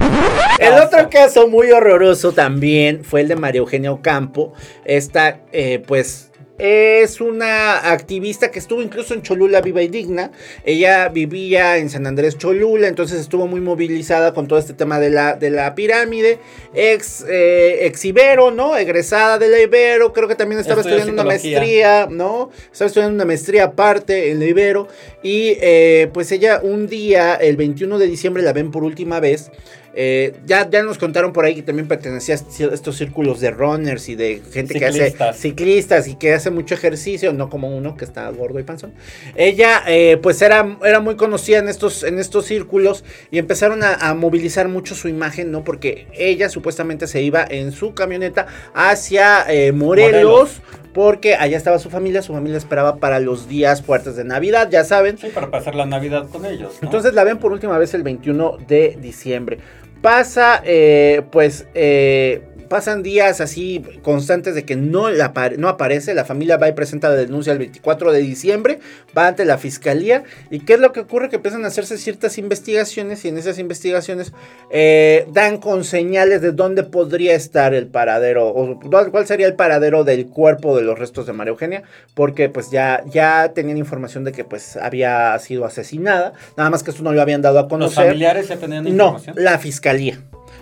El 0.58 0.74
otro 0.80 1.08
caso 1.10 1.46
muy 1.46 1.70
horroroso 1.70 2.32
también 2.32 3.04
fue 3.04 3.20
el 3.20 3.28
de 3.28 3.36
María 3.36 3.60
Eugenia 3.60 3.92
Ocampo. 3.92 4.52
Esta, 4.84 5.42
eh, 5.52 5.80
pues, 5.86 6.32
es 6.58 7.20
una 7.20 7.90
activista 7.90 8.50
que 8.50 8.58
estuvo 8.58 8.82
incluso 8.82 9.14
en 9.14 9.22
Cholula 9.22 9.60
Viva 9.60 9.82
y 9.82 9.88
Digna. 9.88 10.30
Ella 10.64 11.08
vivía 11.08 11.76
en 11.76 11.90
San 11.90 12.06
Andrés 12.06 12.38
Cholula, 12.38 12.88
entonces 12.88 13.20
estuvo 13.20 13.46
muy 13.46 13.60
movilizada 13.60 14.32
con 14.32 14.48
todo 14.48 14.58
este 14.58 14.72
tema 14.72 14.98
de 14.98 15.10
la, 15.10 15.34
de 15.34 15.50
la 15.50 15.74
pirámide. 15.74 16.38
Ex, 16.74 17.24
eh, 17.28 17.86
ex 17.86 18.04
Ibero, 18.04 18.50
¿no? 18.50 18.76
Egresada 18.76 19.38
de 19.38 19.48
la 19.48 19.60
Ibero, 19.60 20.12
creo 20.12 20.28
que 20.28 20.34
también 20.34 20.60
estaba 20.60 20.80
estudiando 20.80 21.12
una 21.12 21.24
maestría, 21.24 22.06
¿no? 22.10 22.50
Estaba 22.72 22.88
estudiando 22.88 23.14
una 23.14 23.24
maestría 23.24 23.64
aparte 23.64 24.30
en 24.30 24.38
la 24.38 24.46
Ibero. 24.46 24.88
Y 25.22 25.56
eh, 25.60 26.08
pues 26.12 26.32
ella 26.32 26.60
un 26.62 26.86
día, 26.86 27.34
el 27.34 27.56
21 27.56 27.98
de 27.98 28.06
diciembre, 28.06 28.42
la 28.42 28.52
ven 28.52 28.70
por 28.70 28.84
última 28.84 29.20
vez. 29.20 29.50
Eh, 29.98 30.34
ya, 30.44 30.68
ya 30.68 30.82
nos 30.82 30.98
contaron 30.98 31.32
por 31.32 31.46
ahí 31.46 31.54
que 31.54 31.62
también 31.62 31.88
pertenecía 31.88 32.34
a 32.34 32.74
estos 32.74 32.96
círculos 32.96 33.40
de 33.40 33.50
runners 33.50 34.10
y 34.10 34.14
de 34.14 34.42
gente 34.52 34.74
que 34.78 34.84
hace 34.84 34.98
Ciclistas. 35.06 35.36
ciclistas 35.38 36.08
y 36.08 36.14
que 36.16 36.34
hace 36.34 36.50
mucho 36.50 36.74
ejercicio, 36.74 37.32
no 37.32 37.48
como 37.48 37.74
uno 37.74 37.96
que 37.96 38.04
está 38.04 38.28
gordo 38.28 38.60
y 38.60 38.62
panzón. 38.62 38.92
Ella, 39.36 39.82
eh, 39.86 40.18
pues 40.22 40.42
era, 40.42 40.76
era 40.84 41.00
muy 41.00 41.16
conocida 41.16 41.58
en 41.58 41.70
estos, 41.70 42.02
en 42.02 42.18
estos 42.18 42.44
círculos 42.44 43.04
y 43.30 43.38
empezaron 43.38 43.82
a, 43.82 43.94
a 43.94 44.14
movilizar 44.14 44.68
mucho 44.68 44.94
su 44.94 45.08
imagen, 45.08 45.50
¿no? 45.50 45.64
Porque 45.64 46.06
ella 46.12 46.50
supuestamente 46.50 47.06
se 47.06 47.22
iba 47.22 47.42
en 47.48 47.72
su 47.72 47.94
camioneta 47.94 48.46
hacia 48.74 49.46
eh, 49.48 49.72
Morelos, 49.72 50.12
Morelos. 50.12 50.62
porque 50.92 51.36
allá 51.36 51.56
estaba 51.56 51.78
su 51.78 51.88
familia, 51.88 52.20
su 52.20 52.34
familia 52.34 52.58
esperaba 52.58 52.96
para 52.96 53.18
los 53.18 53.48
días 53.48 53.82
fuertes 53.82 54.16
de 54.16 54.24
Navidad, 54.24 54.68
ya 54.70 54.84
saben. 54.84 55.16
Sí, 55.16 55.28
para 55.34 55.50
pasar 55.50 55.74
la 55.74 55.86
Navidad 55.86 56.28
con 56.30 56.44
ellos. 56.44 56.74
¿no? 56.82 56.88
Entonces 56.88 57.14
la 57.14 57.24
ven 57.24 57.38
por 57.38 57.52
última 57.52 57.78
vez 57.78 57.94
el 57.94 58.02
21 58.02 58.58
de 58.68 58.98
diciembre. 59.00 59.58
Pasa, 60.06 60.62
eh, 60.64 61.22
pues, 61.32 61.66
eh, 61.74 62.40
pasan 62.68 63.02
días 63.02 63.40
así 63.40 63.82
constantes 64.02 64.54
de 64.54 64.64
que 64.64 64.76
no, 64.76 65.08
la 65.10 65.32
no 65.56 65.68
aparece. 65.68 66.14
La 66.14 66.24
familia 66.24 66.56
va 66.56 66.68
y 66.68 66.72
presenta 66.72 67.08
la 67.08 67.14
denuncia 67.14 67.52
el 67.52 67.58
24 67.58 68.12
de 68.12 68.18
diciembre, 68.20 68.80
va 69.16 69.28
ante 69.28 69.44
la 69.44 69.58
fiscalía. 69.58 70.24
¿Y 70.50 70.60
qué 70.60 70.74
es 70.74 70.80
lo 70.80 70.92
que 70.92 71.00
ocurre? 71.00 71.28
Que 71.28 71.36
empiezan 71.36 71.64
a 71.64 71.68
hacerse 71.68 71.96
ciertas 71.98 72.38
investigaciones 72.38 73.24
y 73.24 73.28
en 73.28 73.38
esas 73.38 73.58
investigaciones 73.58 74.32
eh, 74.70 75.26
dan 75.32 75.58
con 75.58 75.84
señales 75.84 76.40
de 76.40 76.52
dónde 76.52 76.82
podría 76.82 77.34
estar 77.34 77.74
el 77.74 77.86
paradero 77.86 78.48
o 78.48 78.80
cuál 78.80 79.26
sería 79.26 79.46
el 79.46 79.54
paradero 79.54 80.04
del 80.04 80.26
cuerpo 80.26 80.76
de 80.76 80.82
los 80.82 80.98
restos 80.98 81.26
de 81.26 81.32
María 81.32 81.50
Eugenia. 81.52 81.82
Porque 82.14 82.48
pues 82.48 82.70
ya, 82.70 83.02
ya 83.06 83.52
tenían 83.54 83.78
información 83.78 84.24
de 84.24 84.32
que 84.32 84.44
pues 84.44 84.76
había 84.76 85.38
sido 85.38 85.64
asesinada. 85.64 86.32
Nada 86.56 86.70
más 86.70 86.82
que 86.82 86.90
esto 86.90 87.02
no 87.02 87.12
lo 87.12 87.22
habían 87.22 87.42
dado 87.42 87.58
a 87.58 87.62
Los 87.62 87.70
conocer. 87.70 88.06
familiares 88.06 88.48
ya 88.48 88.56
tenían 88.56 88.84
No, 88.84 88.90
información. 88.90 89.36
la 89.38 89.58
fiscalía. 89.58 89.95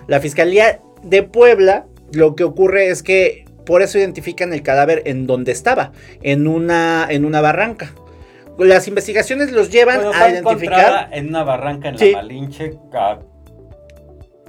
La 0.07 0.21
fiscalía 0.21 0.81
de 1.03 1.23
Puebla, 1.23 1.87
lo 2.13 2.35
que 2.37 2.45
ocurre 2.45 2.89
es 2.89 3.03
que 3.03 3.45
por 3.67 3.83
eso 3.83 3.99
identifican 3.99 4.53
el 4.53 4.63
cadáver 4.63 5.03
en 5.07 5.27
donde 5.27 5.53
estaba, 5.53 5.93
en 6.23 6.47
una, 6.47 7.07
en 7.09 7.25
una 7.25 7.41
barranca. 7.41 7.93
Las 8.59 8.87
investigaciones 8.87 9.51
los 9.53 9.71
llevan 9.71 9.97
Bueno, 10.03 10.13
a 10.15 10.29
identificar. 10.31 11.09
en 11.13 11.29
una 11.29 11.43
barranca 11.43 11.89
en 11.89 11.99
Sí. 11.99 12.13
la 12.13 12.19
Malinche 12.19 12.73
a 12.93 13.19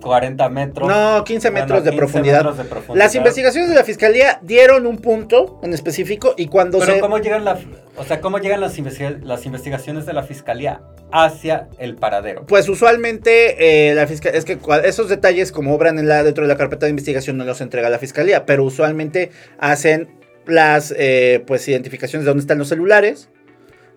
40 0.05 0.49
metros. 0.49 0.87
No, 0.87 1.23
15 1.23 1.49
Bueno, 1.49 1.63
metros, 1.65 1.83
de 1.83 1.89
15 1.91 1.97
profundidad. 1.97 2.37
metros 2.37 2.57
de 2.57 2.63
profundidad. 2.65 3.03
Las 3.05 3.15
investigaciones 3.15 3.69
de 3.69 3.75
la 3.75 3.83
fiscalía 3.83 4.39
dieron 4.43 4.85
un 4.85 4.97
punto 4.97 5.59
en 5.63 5.73
específico 5.73 6.33
y 6.37 6.47
cuando 6.47 6.79
Pero 6.79 6.93
se. 6.93 6.99
¿cómo 6.99 7.17
llegan, 7.17 7.43
la, 7.43 7.57
o 7.97 8.03
sea, 8.05 8.21
¿cómo 8.21 8.37
llegan 8.37 8.61
las, 8.61 8.77
investiga- 8.77 9.19
las 9.23 9.45
investigaciones 9.45 10.05
de 10.05 10.13
la 10.13 10.23
fiscalía 10.23 10.81
hacia 11.11 11.67
el 11.79 11.95
paradero? 11.95 12.45
Pues 12.45 12.69
usualmente 12.69 13.89
eh, 13.89 13.95
la 13.95 14.05
fiscalía, 14.07 14.37
es 14.37 14.45
que 14.45 14.57
esos 14.83 15.09
detalles 15.09 15.51
como 15.51 15.73
obran 15.73 15.97
en 15.99 16.07
la, 16.07 16.23
dentro 16.23 16.43
de 16.43 16.47
la 16.47 16.57
carpeta 16.57 16.85
de 16.85 16.91
investigación 16.91 17.37
no 17.37 17.43
los 17.45 17.61
entrega 17.61 17.89
la 17.89 17.99
fiscalía, 17.99 18.45
pero 18.45 18.63
usualmente 18.63 19.31
hacen 19.57 20.09
las 20.45 20.93
eh, 20.97 21.43
pues 21.47 21.67
identificaciones 21.67 22.25
de 22.25 22.29
dónde 22.29 22.41
están 22.41 22.59
los 22.59 22.67
celulares, 22.69 23.29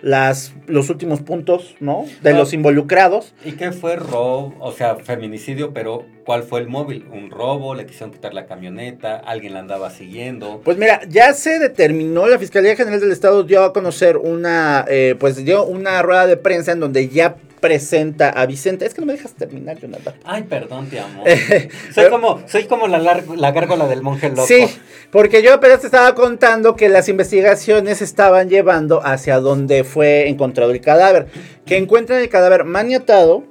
las, 0.00 0.52
los 0.66 0.90
últimos 0.90 1.20
puntos, 1.20 1.76
¿no? 1.80 2.06
De 2.22 2.32
los 2.32 2.52
involucrados. 2.52 3.34
¿Y 3.44 3.52
qué 3.52 3.72
fue 3.72 3.96
robo? 3.96 4.54
O 4.60 4.72
sea, 4.72 4.96
feminicidio, 4.96 5.72
pero 5.72 6.04
¿cuál 6.24 6.42
fue 6.42 6.60
el 6.60 6.68
móvil? 6.68 7.06
¿Un 7.12 7.30
robo? 7.30 7.74
¿Le 7.74 7.86
quisieron 7.86 8.12
quitar 8.12 8.34
la 8.34 8.46
camioneta? 8.46 9.16
¿Alguien 9.16 9.54
la 9.54 9.60
andaba 9.60 9.90
siguiendo? 9.90 10.60
Pues 10.64 10.76
mira, 10.76 11.00
ya 11.08 11.32
se 11.34 11.58
determinó, 11.58 12.26
la 12.28 12.38
Fiscalía 12.38 12.76
General 12.76 13.00
del 13.00 13.12
Estado 13.12 13.42
dio 13.42 13.62
a 13.64 13.72
conocer 13.72 14.16
una, 14.16 14.84
eh, 14.88 15.16
pues 15.18 15.44
dio 15.44 15.64
una 15.64 16.02
rueda 16.02 16.26
de 16.26 16.36
prensa 16.36 16.72
en 16.72 16.80
donde 16.80 17.08
ya 17.08 17.36
presenta 17.60 18.30
a 18.30 18.46
Vicente. 18.46 18.86
Es 18.86 18.94
que 18.94 19.00
no 19.00 19.06
me 19.06 19.12
dejas 19.12 19.34
terminar, 19.34 19.78
Jonathan. 19.78 20.14
Ay, 20.24 20.44
perdón, 20.44 20.88
te 20.88 21.00
amo. 21.00 21.24
Soy 21.94 22.08
como, 22.10 22.42
soy 22.46 22.64
como 22.64 22.88
la, 22.88 22.98
la 22.98 23.52
gárgola 23.52 23.86
del 23.86 24.02
monje 24.02 24.28
loco. 24.30 24.46
Sí, 24.46 24.66
porque 25.10 25.42
yo 25.42 25.54
apenas 25.54 25.80
te 25.80 25.86
estaba 25.86 26.14
contando 26.14 26.76
que 26.76 26.88
las 26.88 27.08
investigaciones 27.08 28.02
estaban 28.02 28.48
llevando 28.48 29.04
hacia 29.04 29.40
donde 29.40 29.84
fue 29.84 30.28
encontrado 30.28 30.70
el 30.70 30.80
cadáver. 30.80 31.26
Que 31.66 31.76
encuentran 31.76 32.20
el 32.20 32.28
cadáver 32.28 32.64
maniatado, 32.64 33.44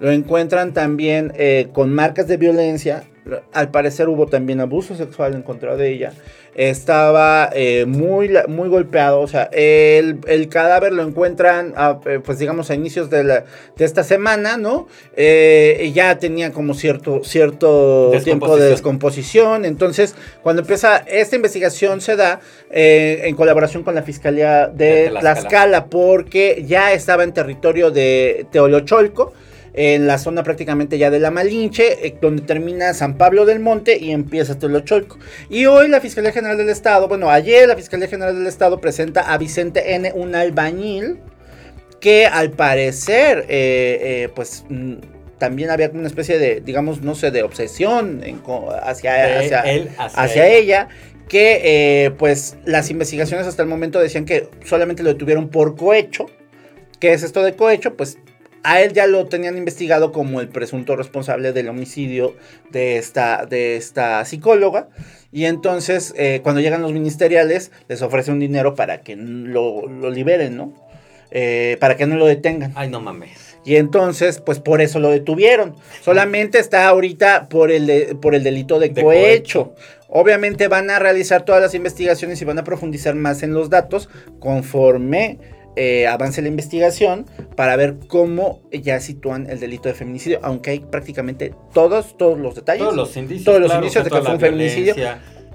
lo 0.00 0.10
encuentran 0.10 0.72
también 0.72 1.32
eh, 1.36 1.68
con 1.72 1.92
marcas 1.94 2.26
de 2.26 2.36
violencia. 2.36 3.04
Al 3.52 3.70
parecer 3.70 4.08
hubo 4.08 4.26
también 4.26 4.60
abuso 4.60 4.96
sexual 4.96 5.34
en 5.34 5.42
contra 5.42 5.76
de 5.76 5.92
ella. 5.92 6.12
Estaba 6.54 7.50
eh, 7.54 7.84
muy, 7.86 8.30
muy 8.48 8.68
golpeado. 8.68 9.20
O 9.20 9.28
sea, 9.28 9.44
el, 9.52 10.18
el 10.26 10.48
cadáver 10.48 10.92
lo 10.92 11.02
encuentran, 11.02 11.72
a, 11.76 12.00
eh, 12.06 12.20
pues 12.24 12.38
digamos, 12.38 12.70
a 12.70 12.74
inicios 12.74 13.08
de, 13.10 13.24
la- 13.24 13.44
de 13.76 13.84
esta 13.84 14.02
semana, 14.04 14.56
¿no? 14.56 14.86
Eh, 15.16 15.82
y 15.84 15.92
ya 15.92 16.18
tenía 16.18 16.52
como 16.52 16.74
cierto, 16.74 17.22
cierto 17.24 18.10
tiempo 18.24 18.56
de 18.56 18.70
Descomposición. 18.70 18.70
descomposición. 18.70 19.64
Entonces, 19.64 20.14
cuando 20.42 20.62
empieza 20.62 20.98
esta 20.98 21.36
investigación 21.36 22.00
se 22.00 22.16
da 22.16 22.40
eh, 22.70 23.22
en 23.24 23.34
colaboración 23.36 23.82
con 23.82 23.94
la 23.94 24.02
Fiscalía 24.02 24.66
de, 24.68 24.84
De 24.84 25.08
Tlaxcala. 25.10 25.20
Tlaxcala, 25.34 25.84
porque 25.86 26.64
ya 26.66 26.92
estaba 26.92 27.24
en 27.24 27.32
territorio 27.32 27.90
de 27.90 28.46
Teolocholco, 28.52 29.32
en 29.72 30.06
la 30.06 30.18
zona 30.18 30.42
prácticamente 30.42 30.98
ya 30.98 31.10
de 31.10 31.18
la 31.18 31.30
Malinche, 31.30 32.06
eh, 32.06 32.16
donde 32.20 32.42
termina 32.42 32.94
San 32.94 33.16
Pablo 33.16 33.44
del 33.44 33.60
Monte 33.60 33.98
y 33.98 34.10
empieza 34.10 34.58
Teolocholco. 34.58 35.18
Y 35.48 35.66
hoy 35.66 35.88
la 35.88 36.00
Fiscalía 36.00 36.32
General 36.32 36.56
del 36.56 36.68
Estado, 36.68 37.08
bueno, 37.08 37.30
ayer 37.30 37.68
la 37.68 37.76
Fiscalía 37.76 38.08
General 38.08 38.36
del 38.36 38.46
Estado 38.46 38.80
presenta 38.80 39.32
a 39.32 39.38
Vicente 39.38 39.94
N., 39.94 40.12
un 40.14 40.34
albañil, 40.34 41.18
que 42.00 42.26
al 42.26 42.50
parecer, 42.50 43.46
eh, 43.48 43.98
eh, 44.02 44.28
pues... 44.34 44.64
mm, 44.68 44.94
también 45.38 45.70
había 45.70 45.88
una 45.94 46.06
especie 46.06 46.38
de, 46.38 46.60
digamos, 46.60 47.00
no 47.00 47.14
sé, 47.14 47.30
de 47.30 47.42
obsesión 47.42 48.20
en 48.22 48.42
hacia, 48.82 49.38
hacia, 49.38 49.60
él 49.62 49.88
hacia 49.96 50.22
hacia 50.22 50.46
ella. 50.48 50.58
ella, 50.58 50.88
que 51.30 51.60
eh, 52.04 52.10
pues 52.10 52.56
las 52.64 52.90
investigaciones 52.90 53.46
hasta 53.46 53.62
el 53.62 53.68
momento 53.68 54.00
decían 54.00 54.24
que 54.24 54.48
solamente 54.64 55.04
lo 55.04 55.10
detuvieron 55.10 55.48
por 55.48 55.76
cohecho. 55.76 56.26
¿Qué 56.98 57.12
es 57.12 57.22
esto 57.22 57.42
de 57.42 57.54
cohecho? 57.54 57.96
Pues 57.96 58.18
a 58.62 58.80
él 58.82 58.92
ya 58.92 59.06
lo 59.06 59.26
tenían 59.26 59.56
investigado 59.56 60.12
como 60.12 60.40
el 60.40 60.48
presunto 60.48 60.96
responsable 60.96 61.52
del 61.52 61.68
homicidio 61.68 62.34
de 62.70 62.96
esta, 62.98 63.46
de 63.46 63.76
esta 63.76 64.24
psicóloga. 64.24 64.88
Y 65.32 65.44
entonces, 65.44 66.12
eh, 66.16 66.40
cuando 66.42 66.60
llegan 66.60 66.82
los 66.82 66.92
ministeriales, 66.92 67.70
les 67.88 68.02
ofrece 68.02 68.32
un 68.32 68.40
dinero 68.40 68.74
para 68.74 69.00
que 69.02 69.16
lo, 69.16 69.86
lo 69.86 70.10
liberen, 70.10 70.56
¿no? 70.56 70.74
Eh, 71.30 71.76
para 71.80 71.96
que 71.96 72.06
no 72.06 72.16
lo 72.16 72.26
detengan. 72.26 72.72
Ay, 72.74 72.90
no 72.90 73.00
mames. 73.00 73.56
Y 73.64 73.76
entonces, 73.76 74.40
pues 74.40 74.58
por 74.58 74.80
eso 74.80 74.98
lo 74.98 75.10
detuvieron. 75.10 75.76
Solamente 76.00 76.58
está 76.58 76.88
ahorita 76.88 77.48
por 77.48 77.70
el, 77.70 77.86
de- 77.86 78.16
por 78.20 78.34
el 78.34 78.42
delito 78.42 78.78
de, 78.80 78.88
De 78.88 79.02
cohecho. 79.02 79.74
Obviamente 80.08 80.66
van 80.66 80.90
a 80.90 80.98
realizar 80.98 81.44
todas 81.44 81.62
las 81.62 81.74
investigaciones 81.74 82.42
y 82.42 82.44
van 82.44 82.58
a 82.58 82.64
profundizar 82.64 83.14
más 83.14 83.44
en 83.44 83.52
los 83.54 83.70
datos 83.70 84.08
conforme 84.40 85.38
eh, 85.76 86.06
avance 86.06 86.42
la 86.42 86.48
investigación 86.48 87.26
para 87.56 87.76
ver 87.76 87.96
cómo 88.08 88.60
ya 88.72 89.00
sitúan 89.00 89.48
el 89.48 89.60
delito 89.60 89.88
de 89.88 89.94
feminicidio, 89.94 90.40
aunque 90.42 90.70
hay 90.70 90.80
prácticamente 90.80 91.54
todos, 91.72 92.16
todos 92.16 92.38
los 92.38 92.54
detalles. 92.54 92.82
Todos 92.82 92.96
los 92.96 93.16
indicios. 93.16 93.44
Todos 93.44 93.60
los 93.60 93.68
claro, 93.68 93.82
indicios 93.82 94.04
de 94.04 94.10
que 94.10 94.22
fue 94.22 94.34
un 94.34 94.40
feminicidio. 94.40 94.94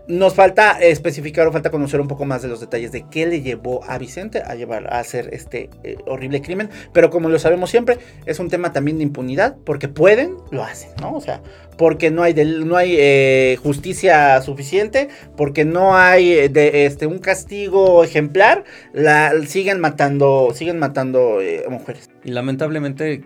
Nos 0.07 0.35
falta 0.35 0.79
especificar 0.79 1.47
o 1.47 1.51
falta 1.51 1.71
conocer 1.71 1.99
un 1.99 2.07
poco 2.07 2.25
más 2.25 2.41
de 2.41 2.47
los 2.47 2.59
detalles 2.59 2.91
de 2.91 3.05
qué 3.09 3.25
le 3.25 3.41
llevó 3.41 3.83
a 3.85 3.97
Vicente 3.97 4.43
a 4.45 4.55
llevar 4.55 4.93
a 4.93 4.99
hacer 4.99 5.29
este 5.33 5.69
eh, 5.83 5.97
horrible 6.05 6.41
crimen, 6.41 6.69
pero 6.93 7.09
como 7.09 7.29
lo 7.29 7.39
sabemos 7.39 7.69
siempre, 7.69 7.97
es 8.25 8.39
un 8.39 8.49
tema 8.49 8.71
también 8.71 8.97
de 8.97 9.03
impunidad, 9.03 9.55
porque 9.65 9.87
pueden, 9.87 10.37
lo 10.51 10.63
hacen, 10.63 10.91
¿no? 11.01 11.15
O 11.15 11.21
sea, 11.21 11.41
porque 11.77 12.11
no 12.11 12.23
hay 12.23 12.33
no 12.33 12.77
hay 12.77 12.95
eh, 12.97 13.57
justicia 13.61 14.41
suficiente, 14.41 15.09
porque 15.35 15.65
no 15.65 15.95
hay 15.95 16.33
eh, 16.33 16.49
de, 16.49 16.85
este 16.85 17.07
un 17.07 17.19
castigo 17.19 18.03
ejemplar, 18.03 18.63
la 18.93 19.33
siguen 19.47 19.79
matando, 19.79 20.51
siguen 20.53 20.77
matando 20.77 21.39
mujeres. 21.69 22.09
Y 22.23 22.31
lamentablemente, 22.31 23.23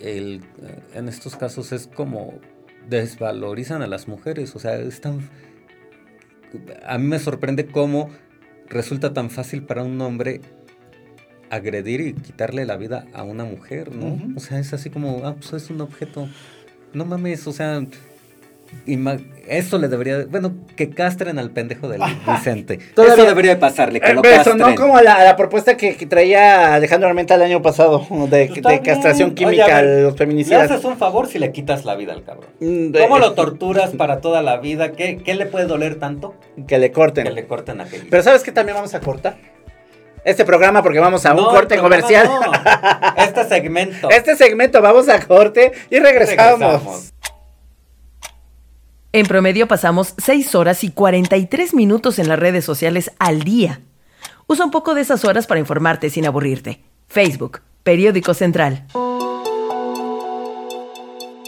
en 0.00 1.08
estos 1.08 1.36
casos 1.36 1.72
es 1.72 1.86
como 1.86 2.34
desvalorizan 2.88 3.82
a 3.82 3.86
las 3.86 4.08
mujeres. 4.08 4.54
O 4.56 4.58
sea, 4.58 4.76
es 4.76 5.00
tan. 5.00 5.28
A 6.84 6.98
mí 6.98 7.06
me 7.06 7.18
sorprende 7.18 7.66
cómo 7.66 8.10
resulta 8.68 9.12
tan 9.12 9.30
fácil 9.30 9.62
para 9.62 9.82
un 9.82 10.00
hombre 10.00 10.40
agredir 11.50 12.00
y 12.00 12.12
quitarle 12.14 12.66
la 12.66 12.76
vida 12.76 13.06
a 13.12 13.22
una 13.22 13.44
mujer, 13.44 13.94
¿no? 13.94 14.18
O 14.36 14.40
sea, 14.40 14.58
es 14.58 14.72
así 14.72 14.90
como, 14.90 15.24
ah, 15.24 15.34
pues 15.34 15.52
es 15.52 15.70
un 15.70 15.80
objeto. 15.80 16.28
No 16.92 17.04
mames, 17.04 17.46
o 17.46 17.52
sea. 17.52 17.84
Eso 19.48 19.78
le 19.78 19.88
debería. 19.88 20.26
Bueno, 20.28 20.54
que 20.76 20.90
castren 20.90 21.38
al 21.38 21.50
pendejo 21.50 21.88
del 21.88 22.02
Vicente. 22.26 22.78
Todavía- 22.94 23.14
Eso 23.14 23.24
debería 23.26 23.52
de 23.54 23.60
pasarle, 23.60 24.00
que 24.00 24.10
Eh, 24.10 24.14
lo 24.14 24.22
castren. 24.22 24.58
sonó 24.58 24.74
como 24.74 25.00
la, 25.00 25.22
la 25.22 25.36
propuesta 25.36 25.76
que, 25.76 25.96
que 25.96 26.06
traía 26.06 26.74
Alejandro 26.74 27.08
Armenta 27.08 27.34
el 27.36 27.42
año 27.42 27.62
pasado, 27.62 28.04
de, 28.30 28.48
de 28.48 28.80
castración. 28.82 29.30
Oye, 29.30 29.34
química 29.36 29.66
a 29.66 29.78
a 29.78 29.82
ver, 29.82 30.02
los 30.02 30.12
Le 30.12 30.18
feminicidas. 30.18 30.70
haces 30.70 30.84
un 30.84 30.96
favor 30.96 31.28
si 31.28 31.38
le 31.38 31.52
quitas 31.52 31.84
la 31.84 31.94
vida 31.94 32.12
al 32.12 32.24
cabrón. 32.24 32.50
Mm, 32.60 32.90
de- 32.90 32.98
¿Cómo 33.00 33.18
lo 33.18 33.32
torturas 33.34 33.90
para 33.90 34.20
toda 34.20 34.42
la 34.42 34.56
vida? 34.58 34.92
¿Qué, 34.92 35.18
qué 35.18 35.34
le 35.34 35.46
puede 35.46 35.66
doler 35.66 35.96
tanto? 36.00 36.34
Que 36.66 36.78
le 36.78 36.90
corten. 36.90 37.24
Que 37.24 37.30
le 37.32 37.46
corten 37.46 37.80
aquello. 37.80 38.04
Pero 38.10 38.22
¿sabes 38.22 38.42
qué 38.42 38.50
también 38.52 38.74
vamos 38.76 38.94
a 38.94 39.00
cortar? 39.00 39.36
Este 40.24 40.44
programa 40.44 40.82
porque 40.82 40.98
vamos 40.98 41.24
a 41.24 41.30
un 41.30 41.36
No, 41.36 41.50
corte 41.50 41.78
comercial. 41.78 42.26
no. 42.28 42.40
Este 43.16 43.44
segmento. 43.44 44.10
Este 44.10 44.34
segmento 44.34 44.82
vamos 44.82 45.08
a 45.08 45.20
corte 45.24 45.70
y 45.88 46.00
regresamos. 46.00 46.58
Regresamos. 46.60 47.12
En 49.16 49.24
promedio 49.24 49.66
pasamos 49.66 50.12
6 50.18 50.54
horas 50.56 50.84
y 50.84 50.90
43 50.90 51.72
minutos 51.72 52.18
en 52.18 52.28
las 52.28 52.38
redes 52.38 52.66
sociales 52.66 53.12
al 53.18 53.44
día. 53.44 53.80
Usa 54.46 54.66
un 54.66 54.70
poco 54.70 54.94
de 54.94 55.00
esas 55.00 55.24
horas 55.24 55.46
para 55.46 55.58
informarte 55.58 56.10
sin 56.10 56.26
aburrirte. 56.26 56.82
Facebook, 57.08 57.62
Periódico 57.82 58.34
Central. 58.34 58.84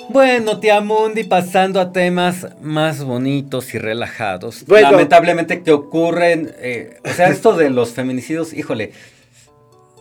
Bueno, 0.08 0.60
tía 0.60 0.80
Mundi, 0.80 1.24
pasando 1.24 1.78
a 1.78 1.92
temas 1.92 2.46
más 2.62 3.04
bonitos 3.04 3.74
y 3.74 3.78
relajados. 3.78 4.64
Bueno. 4.66 4.92
Lamentablemente 4.92 5.62
que 5.62 5.72
ocurren, 5.72 6.54
eh, 6.60 6.96
o 7.04 7.12
sea, 7.12 7.28
esto 7.28 7.54
de 7.54 7.68
los 7.68 7.90
feminicidios, 7.92 8.54
híjole. 8.54 8.92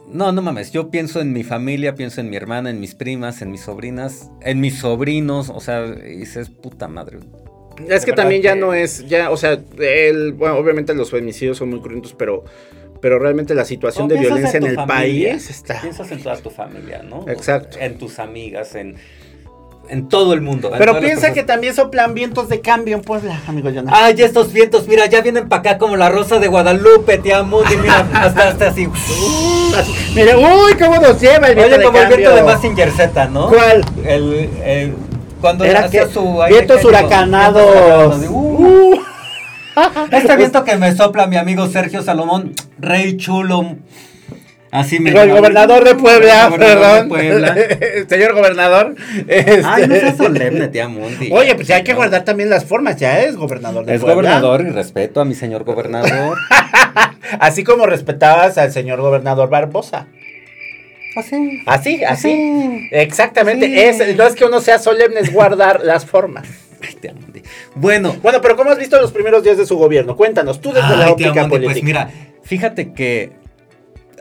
No, 0.07 0.31
no 0.31 0.41
mames, 0.41 0.71
yo 0.71 0.89
pienso 0.89 1.19
en 1.19 1.33
mi 1.33 1.43
familia, 1.43 1.95
pienso 1.95 2.21
en 2.21 2.29
mi 2.29 2.37
hermana, 2.37 2.69
en 2.69 2.79
mis 2.79 2.95
primas, 2.95 3.41
en 3.41 3.51
mis 3.51 3.59
sobrinas, 3.59 4.31
en 4.39 4.61
mis 4.61 4.77
sobrinos, 4.77 5.49
o 5.49 5.59
sea, 5.59 5.85
y 5.85 6.19
dices, 6.19 6.49
puta 6.49 6.87
madre. 6.87 7.19
Es 7.89 8.05
que 8.05 8.13
también 8.13 8.41
ya 8.41 8.53
que- 8.53 8.59
no 8.59 8.73
es, 8.73 9.07
ya, 9.07 9.29
o 9.31 9.37
sea, 9.37 9.59
el, 9.79 10.33
bueno, 10.33 10.55
obviamente 10.57 10.93
los 10.93 11.11
femicidios 11.11 11.57
son 11.57 11.69
muy 11.69 11.79
cruentos, 11.81 12.13
pero, 12.17 12.43
pero 13.01 13.19
realmente 13.19 13.53
la 13.53 13.65
situación 13.65 14.07
de 14.07 14.17
violencia 14.17 14.57
en, 14.57 14.65
el 14.65 14.75
familia, 14.75 15.31
país 15.33 15.49
está. 15.49 15.81
Piensas 15.81 16.11
en 16.11 16.23
toda 16.23 16.37
tu 16.37 16.49
familia, 16.49 17.03
¿no? 17.03 17.25
Exacto. 17.27 17.77
En 17.79 17.97
tus 17.97 18.17
amigas, 18.19 18.73
en, 18.75 18.95
en 19.89 20.09
todo 20.09 20.33
el 20.33 20.41
mundo. 20.41 20.71
Pero 20.77 20.99
piensa 20.99 21.31
que 21.33 21.43
también 21.43 21.73
soplan 21.75 22.13
vientos 22.13 22.49
de 22.49 22.59
cambio 22.61 22.95
en 22.95 23.01
Puebla, 23.03 23.41
amigo 23.47 23.69
Jonathan. 23.69 23.93
Ay, 24.03 24.15
estos 24.17 24.51
vientos, 24.51 24.87
mira, 24.87 25.05
ya 25.05 25.21
vienen 25.21 25.47
para 25.47 25.59
acá 25.61 25.77
como 25.77 25.95
la 25.95 26.09
rosa 26.09 26.39
de 26.39 26.47
Guadalupe, 26.47 27.19
tía 27.19 27.43
Mundi, 27.43 27.77
mira, 27.77 27.99
hasta, 28.13 28.49
hasta 28.49 28.67
así. 28.69 28.87
Mire, 30.15 30.35
uy, 30.35 30.73
cómo 30.79 30.95
nos 30.99 31.21
lleva 31.21 31.47
el 31.47 31.55
viento 31.55 31.75
Oye, 31.75 31.77
de 31.77 31.83
como 31.85 31.97
el 31.99 32.03
cambio. 32.09 32.17
viento 32.17 32.35
de 32.35 32.43
Massinger 32.43 32.91
Z, 32.91 33.27
¿no? 33.29 33.47
¿Cuál? 33.49 33.85
El, 34.03 34.49
el- 34.65 34.93
cuando 35.41 35.63
Era 35.65 35.81
hacía 35.81 36.05
que 36.05 36.11
su 36.13 36.41
aire 36.41 36.57
vientos 36.57 36.83
huracanados. 36.85 37.63
vientos 37.63 38.21
huracanados, 38.21 38.21
de, 38.21 38.27
uh, 38.29 38.93
Uh. 38.95 39.01
Este 40.11 40.35
viento 40.37 40.63
que 40.63 40.75
me 40.77 40.95
sopla 40.95 41.27
mi 41.27 41.37
amigo 41.37 41.67
Sergio 41.67 42.01
Salomón, 42.01 42.53
rey 42.79 43.15
chulo. 43.17 43.75
Así 44.69 44.99
me 44.99 45.11
el 45.11 45.31
gobernador 45.31 45.85
de 45.85 45.95
Puebla, 45.95 46.49
Gobernador 46.49 47.03
de. 47.03 47.07
Puebla. 47.07 47.55
Señor 48.09 48.33
gobernador. 48.33 48.95
este- 49.27 49.61
Ay, 49.65 49.87
no 49.87 49.95
seas 49.95 50.17
solemne, 50.17 50.67
tía 50.67 50.89
Mundi. 50.89 51.29
Oye, 51.31 51.55
pues 51.55 51.67
ya 51.67 51.77
hay 51.77 51.83
que 51.83 51.91
No. 51.93 51.97
guardar 51.99 52.23
también 52.25 52.49
las 52.49 52.65
formas, 52.65 52.97
ya 52.97 53.21
es 53.21 53.37
gobernador 53.37 53.85
de 53.85 53.95
Es 53.95 54.01
Puebla. 54.01 54.15
gobernador 54.15 54.61
y 54.67 54.69
respeto 54.71 55.21
a 55.21 55.25
mi 55.25 55.35
señor 55.35 55.63
gobernador. 55.63 56.37
Así 57.39 57.63
como 57.63 57.85
respetabas 57.85 58.57
al 58.57 58.71
señor 58.73 58.99
gobernador 58.99 59.49
Barbosa. 59.49 60.07
Así. 61.17 61.63
Así, 61.65 62.03
así. 62.03 62.31
Así. 62.31 62.87
Exactamente. 62.91 63.65
Sí. 63.65 63.79
Es, 63.79 64.17
no 64.17 64.25
es 64.25 64.35
que 64.35 64.45
uno 64.45 64.61
sea 64.61 64.79
solemne, 64.79 65.19
es 65.19 65.31
guardar 65.33 65.81
las 65.83 66.05
formas. 66.05 66.47
Ay. 66.81 67.43
Bueno, 67.75 68.15
Bueno, 68.21 68.39
pero 68.41 68.55
¿cómo 68.55 68.69
has 68.69 68.77
visto 68.77 68.99
los 69.01 69.11
primeros 69.11 69.43
días 69.43 69.57
de 69.57 69.65
su 69.65 69.77
gobierno? 69.77 70.15
Cuéntanos, 70.15 70.61
tú 70.61 70.71
desde 70.71 70.95
la 70.95 71.05
Ay, 71.05 71.11
óptica 71.11 71.33
Moni, 71.33 71.49
política. 71.49 71.73
Pues 71.73 71.83
mira, 71.83 72.09
fíjate 72.43 72.93
que 72.93 73.31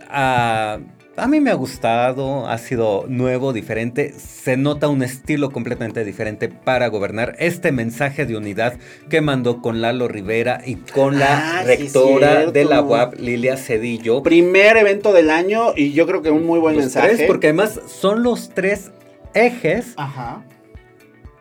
ah, 0.08 0.78
a 1.16 1.26
mí 1.26 1.40
me 1.40 1.50
ha 1.50 1.54
gustado, 1.54 2.46
ha 2.46 2.58
sido 2.58 3.04
nuevo, 3.08 3.52
diferente, 3.52 4.12
se 4.18 4.56
nota 4.56 4.88
un 4.88 5.02
estilo 5.02 5.50
completamente 5.50 6.04
diferente 6.04 6.48
para 6.48 6.88
gobernar. 6.88 7.34
Este 7.38 7.72
mensaje 7.72 8.26
de 8.26 8.36
unidad 8.36 8.74
que 9.08 9.20
mandó 9.20 9.62
con 9.62 9.80
Lalo 9.80 10.08
Rivera 10.08 10.60
y 10.66 10.74
con 10.76 11.18
la 11.18 11.60
Ah, 11.60 11.62
rectora 11.64 12.50
de 12.50 12.64
la 12.66 12.82
UAP, 12.82 13.14
Lilia 13.18 13.56
Cedillo. 13.56 14.22
Primer 14.22 14.76
evento 14.76 15.12
del 15.12 15.30
año 15.30 15.72
y 15.74 15.92
yo 15.92 16.06
creo 16.06 16.20
que 16.22 16.30
un 16.30 16.44
muy 16.44 16.58
buen 16.60 16.74
Los 16.76 16.84
mensaje. 16.84 17.08
tres, 17.16 17.22
porque 17.26 17.48
además 17.48 17.80
son 17.86 18.22
los 18.22 18.50
tres 18.50 18.90
ejes 19.34 19.94
Ajá. 19.96 20.42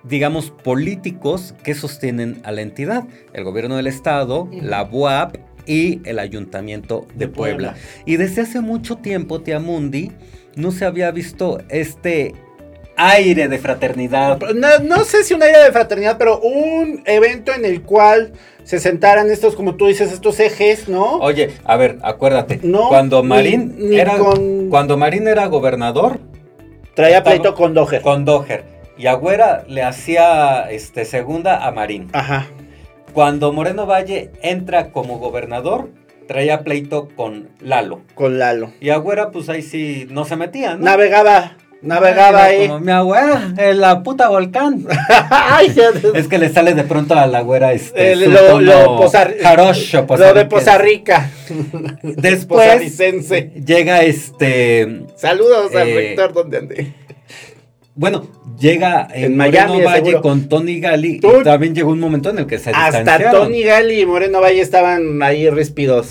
digamos, 0.03 0.51
políticos 0.51 1.53
que 1.63 1.73
sostienen 1.73 2.39
a 2.43 2.51
la 2.51 2.61
entidad. 2.61 3.05
El 3.33 3.43
gobierno 3.43 3.75
del 3.75 3.87
estado, 3.87 4.47
la 4.51 4.83
UAP 4.83 5.37
y 5.65 6.01
el 6.07 6.19
ayuntamiento 6.19 7.05
de, 7.15 7.25
De 7.25 7.27
Puebla. 7.27 7.71
Puebla. 7.73 7.83
Y 8.05 8.17
desde 8.17 8.41
hace 8.41 8.61
mucho 8.61 8.97
tiempo, 8.97 9.41
tía 9.41 9.59
Mundi, 9.59 10.11
no 10.55 10.71
se 10.71 10.85
había 10.85 11.11
visto 11.11 11.59
este 11.69 12.33
aire 12.97 13.47
de 13.49 13.57
fraternidad. 13.57 14.39
No, 14.55 14.79
no 14.83 15.03
sé 15.03 15.23
si 15.23 15.33
una 15.33 15.49
idea 15.49 15.63
de 15.65 15.71
fraternidad, 15.71 16.17
pero 16.17 16.39
un 16.39 17.01
evento 17.05 17.51
en 17.53 17.65
el 17.65 17.81
cual 17.81 18.31
se 18.63 18.79
sentaran 18.79 19.29
estos, 19.29 19.55
como 19.55 19.75
tú 19.75 19.87
dices, 19.87 20.11
estos 20.13 20.39
ejes, 20.39 20.87
¿no? 20.87 21.17
Oye, 21.17 21.51
a 21.65 21.75
ver, 21.75 21.97
acuérdate, 22.03 22.59
No, 22.63 22.87
cuando 22.87 23.21
Marín 23.21 23.75
ni 23.77 23.97
era 23.99 24.17
con- 24.17 24.69
cuando 24.69 24.97
Marín 24.97 25.27
era 25.27 25.45
gobernador 25.47 26.19
Traía 26.95 27.21
pleito 27.23 27.53
con 27.53 27.73
Doher. 27.73 28.01
con 28.01 28.23
Doher 28.23 28.63
y 28.97 29.07
Agüera 29.07 29.65
le 29.67 29.83
hacía 29.83 30.71
este 30.71 31.03
segunda 31.03 31.65
a 31.67 31.71
Marín. 31.71 32.07
Ajá. 32.13 32.47
Cuando 33.15 33.53
Moreno 33.53 33.85
Valle 33.85 34.31
entra 34.41 34.91
como 34.91 35.19
gobernador, 35.19 35.89
traía 36.27 36.63
pleito 36.65 37.07
con 37.15 37.47
Lalo. 37.61 38.01
Con 38.13 38.37
Lalo. 38.39 38.73
Y 38.81 38.89
Agüera, 38.89 39.31
pues 39.31 39.47
ahí 39.47 39.61
sí 39.61 40.05
no 40.11 40.25
se 40.25 40.35
metía, 40.35 40.75
¿no? 40.75 40.83
Navegaba, 40.83 41.55
navegaba 41.81 42.43
ahí. 42.43 42.67
Como 42.67 42.81
mi 42.81 42.91
Agüera, 42.91 43.53
en 43.57 43.79
la 43.79 44.03
puta 44.03 44.27
volcán. 44.27 44.85
Ay, 45.29 45.73
es 46.13 46.27
que 46.27 46.37
le 46.37 46.49
sale 46.49 46.73
de 46.73 46.83
pronto 46.83 47.13
a 47.17 47.25
la 47.25 47.37
Agüera 47.37 47.71
este. 47.71 48.11
el- 48.11 48.25
su 48.25 48.29
lo, 48.31 48.59
de. 50.33 50.45
Poza 50.45 50.77
Rica. 50.77 51.31
Después 52.03 52.97
llega 53.65 54.01
este. 54.03 55.03
Saludos 55.15 55.73
al 55.73 55.87
Eh, 55.87 55.95
rector 55.95 56.33
donde 56.33 56.57
ande. 56.57 56.93
Bueno, 57.95 58.27
llega 58.59 59.07
en, 59.13 59.23
En 59.25 59.37
Moreno 59.37 59.53
Miami, 59.67 59.79
de 59.79 59.85
Valle 59.85 59.99
seguro. 60.05 60.21
con 60.21 60.49
Tony 60.49 60.79
Gali. 60.81 61.19
Y 61.23 61.43
también 61.43 61.73
llegó 61.73 61.91
un 61.91 61.99
momento 61.99 62.29
en 62.29 62.39
el 62.39 62.45
que 62.45 62.59
se 62.59 62.71
Hasta. 62.73 63.31
Tony 63.31 63.63
Gali 63.63 64.01
y 64.01 64.05
Moreno 64.05 64.41
Valle 64.41 64.59
estaban 64.61 65.21
ahí 65.23 65.49
ríspidos. 65.49 66.09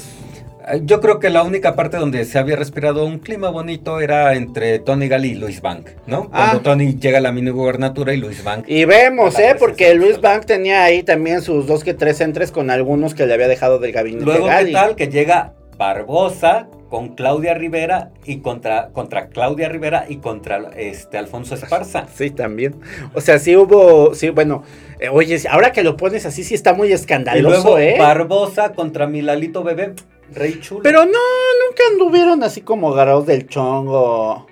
Yo 0.84 1.02
creo 1.02 1.18
que 1.18 1.28
la 1.28 1.42
única 1.42 1.76
parte 1.76 1.98
donde 1.98 2.24
se 2.24 2.38
había 2.38 2.56
respirado 2.56 3.04
un 3.04 3.18
clima 3.18 3.50
bonito 3.50 4.00
era 4.00 4.34
entre 4.34 4.78
Tony 4.78 5.08
Gali 5.08 5.32
y 5.32 5.34
Luis 5.34 5.60
Bank, 5.60 5.88
¿no? 6.06 6.30
Cuando 6.30 6.56
Ah. 6.58 6.60
Tony 6.62 6.94
llega 6.98 7.18
a 7.18 7.20
la 7.20 7.32
mini 7.32 7.50
gubernatura 7.50 8.14
y 8.14 8.16
Luis 8.16 8.42
Bank. 8.42 8.64
Y 8.66 8.86
vemos, 8.86 9.38
¿eh? 9.38 9.54
Porque 9.58 9.94
Luis 9.94 10.22
Bank 10.22 10.46
tenía 10.46 10.84
ahí 10.84 11.02
también 11.02 11.42
sus 11.42 11.66
dos 11.66 11.84
que 11.84 11.92
tres 11.92 12.22
entres 12.22 12.50
con 12.50 12.70
algunos 12.70 13.12
que 13.12 13.26
le 13.26 13.34
había 13.34 13.46
dejado 13.48 13.78
del 13.78 13.92
gabinete 13.92 14.24
Luego, 14.24 14.46
Gali. 14.46 14.68
¿qué 14.68 14.72
tal? 14.72 14.96
Que 14.96 15.08
llega 15.08 15.52
Barbosa 15.76 16.69
con 16.88 17.14
Claudia 17.16 17.54
Rivera 17.54 18.11
y 18.25 18.38
contra, 18.38 18.90
contra 18.90 19.28
Claudia 19.28 19.69
Rivera 19.69 20.04
y 20.09 20.19
contra 20.19 20.71
este 20.76 21.19
Alfonso 21.19 21.54
Esparza. 21.54 22.07
Sí, 22.14 22.31
también. 22.31 22.76
O 23.14 23.21
sea, 23.21 23.38
sí 23.38 23.57
hubo, 23.57 24.14
sí, 24.14 24.31
bueno, 24.31 24.62
eh, 25.00 25.09
oye, 25.09 25.40
ahora 25.50 25.73
que 25.73 25.83
lo 25.83 25.97
pones 25.97 26.25
así, 26.26 26.45
sí 26.45 26.54
está 26.54 26.73
muy 26.75 26.88
Y 26.88 26.93
escandaloso, 26.93 27.49
luego 27.49 27.78
¿eh? 27.78 27.97
Barbosa 27.99 28.73
contra 28.73 29.07
Milalito 29.07 29.64
Bebé, 29.64 29.95
Rey 30.33 30.61
Chulo. 30.61 30.83
Pero 30.83 31.00
no, 31.04 31.11
nunca 31.11 31.82
anduvieron 31.93 32.43
así 32.45 32.60
como 32.60 32.93
agarrados 32.93 33.26
del 33.26 33.47
chongo. 33.49 34.47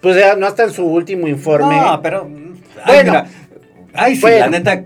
Pues 0.00 0.16
ya 0.16 0.36
no 0.36 0.46
hasta 0.46 0.64
en 0.64 0.70
su 0.70 0.84
último 0.86 1.28
informe. 1.28 1.76
No, 1.80 2.00
pero. 2.02 2.28
Ay, 2.84 2.94
Bueno. 3.04 3.10
mira, 3.12 3.26
ay, 3.94 4.14
sí, 4.16 4.20
Bueno. 4.22 4.38
la 4.40 4.48
neta. 4.50 4.84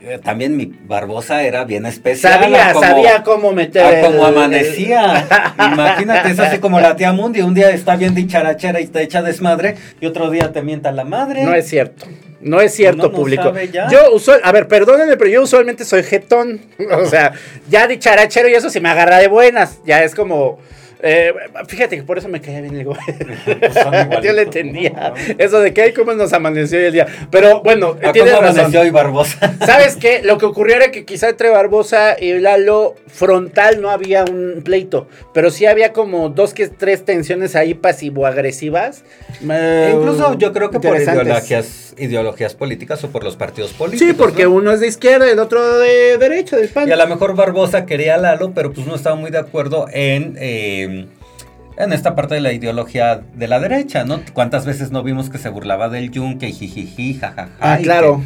Eh, 0.00 0.18
También 0.22 0.56
mi 0.56 0.66
Barbosa 0.66 1.42
era 1.42 1.64
bien 1.64 1.84
especial. 1.86 2.40
sabía, 2.40 2.72
como- 2.72 2.86
sabía 2.86 3.22
cómo 3.22 3.52
meter 3.52 4.04
como 4.04 4.24
amanecía. 4.24 5.26
Imagínate, 5.72 6.30
es 6.30 6.38
así 6.38 6.58
como 6.58 6.80
la 6.80 6.96
tía 6.96 7.12
Mundi. 7.12 7.40
Un 7.40 7.54
día 7.54 7.70
está 7.70 7.96
bien 7.96 8.14
dicharachera 8.14 8.80
y 8.80 8.86
te 8.86 9.02
echa 9.02 9.22
desmadre. 9.22 9.76
Y 10.00 10.06
otro 10.06 10.30
día 10.30 10.52
te 10.52 10.62
mienta 10.62 10.92
la 10.92 11.04
madre. 11.04 11.42
No 11.44 11.54
es 11.54 11.68
cierto. 11.68 12.06
No 12.40 12.60
es 12.60 12.72
cierto, 12.72 13.08
No, 13.08 13.12
público. 13.12 13.52
Yo 13.90 14.12
usual, 14.14 14.40
a 14.44 14.52
ver, 14.52 14.68
perdónenme, 14.68 15.16
pero 15.16 15.28
yo 15.28 15.42
usualmente 15.42 15.84
soy 15.84 16.04
jetón. 16.04 16.60
O 16.92 17.06
sea, 17.06 17.32
ya 17.68 17.86
dicharachero 17.88 18.48
y 18.48 18.54
eso 18.54 18.70
se 18.70 18.80
me 18.80 18.88
agarra 18.88 19.18
de 19.18 19.26
buenas. 19.28 19.80
Ya 19.84 20.02
es 20.04 20.14
como. 20.14 20.58
Eh, 21.02 21.32
fíjate 21.66 21.96
que 21.96 22.02
por 22.02 22.18
eso 22.18 22.28
me 22.28 22.40
caía 22.40 22.60
bien 22.60 22.74
el 22.76 22.84
güey. 22.84 22.98
Pues 23.44 24.24
yo 24.24 24.32
le 24.32 24.42
entendía. 24.42 25.12
Eso 25.38 25.60
de 25.60 25.72
que 25.72 25.82
ay, 25.82 25.92
cómo 25.92 26.12
nos 26.14 26.32
amaneció 26.32 26.78
hoy 26.78 26.84
el 26.86 26.92
día. 26.92 27.06
Pero 27.30 27.62
bueno, 27.62 27.96
¿A 28.02 28.12
tienes 28.12 28.32
cómo 28.32 28.42
razón. 28.42 28.58
amaneció 28.60 28.80
hoy 28.80 28.90
Barbosa? 28.90 29.54
¿Sabes 29.66 29.96
qué? 29.96 30.22
Lo 30.22 30.38
que 30.38 30.46
ocurrió 30.46 30.76
era 30.76 30.90
que 30.90 31.04
quizá 31.04 31.28
entre 31.28 31.50
Barbosa 31.50 32.16
y 32.20 32.38
Lalo 32.38 32.94
frontal 33.06 33.80
no 33.80 33.90
había 33.90 34.24
un 34.24 34.62
pleito, 34.64 35.08
pero 35.32 35.50
sí 35.50 35.66
había 35.66 35.92
como 35.92 36.28
dos 36.28 36.54
que 36.54 36.68
tres 36.68 37.04
tensiones 37.04 37.56
ahí 37.56 37.74
pasivo-agresivas. 37.74 39.04
eh, 39.48 39.92
Incluso 39.94 40.36
yo 40.38 40.52
creo 40.52 40.70
que 40.70 40.80
por 40.80 40.96
ideologías, 41.00 41.94
ideologías 41.96 42.54
políticas 42.54 43.02
o 43.04 43.08
por 43.10 43.24
los 43.24 43.36
partidos 43.36 43.72
políticos. 43.72 44.08
Sí, 44.08 44.14
porque 44.14 44.44
¿no? 44.44 44.50
uno 44.52 44.72
es 44.72 44.80
de 44.80 44.88
izquierda 44.88 45.26
y 45.28 45.30
el 45.30 45.38
otro 45.38 45.78
de 45.78 46.18
derecha, 46.18 46.56
del 46.56 46.68
PAN. 46.68 46.88
Y 46.88 46.92
a 46.92 46.96
lo 46.96 47.06
mejor 47.06 47.34
Barbosa 47.34 47.86
quería 47.86 48.14
a 48.16 48.18
Lalo, 48.18 48.52
pero 48.54 48.72
pues 48.72 48.86
no 48.86 48.94
estaba 48.94 49.16
muy 49.16 49.30
de 49.30 49.38
acuerdo 49.38 49.86
en, 49.92 50.36
eh, 50.40 50.87
en 50.88 51.92
esta 51.92 52.14
parte 52.16 52.34
de 52.34 52.40
la 52.40 52.52
ideología 52.52 53.20
de 53.34 53.48
la 53.48 53.60
derecha, 53.60 54.04
¿no? 54.04 54.20
¿Cuántas 54.32 54.66
veces 54.66 54.90
no 54.90 55.02
vimos 55.02 55.30
que 55.30 55.38
se 55.38 55.48
burlaba 55.48 55.88
del 55.88 56.10
yunque 56.10 56.48
y 56.48 56.52
jijiji, 56.52 57.14
jajaja? 57.14 57.48
Ah, 57.60 57.78
y 57.80 57.84
claro. 57.84 58.20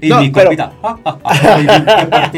que- 0.00 0.06
y 0.06 0.08
No, 0.08 0.20
mi 0.20 0.30
pero- 0.30 0.46
compita, 0.46 0.72
ja, 0.82 0.98
ja, 1.04 1.18
ja, 1.24 2.30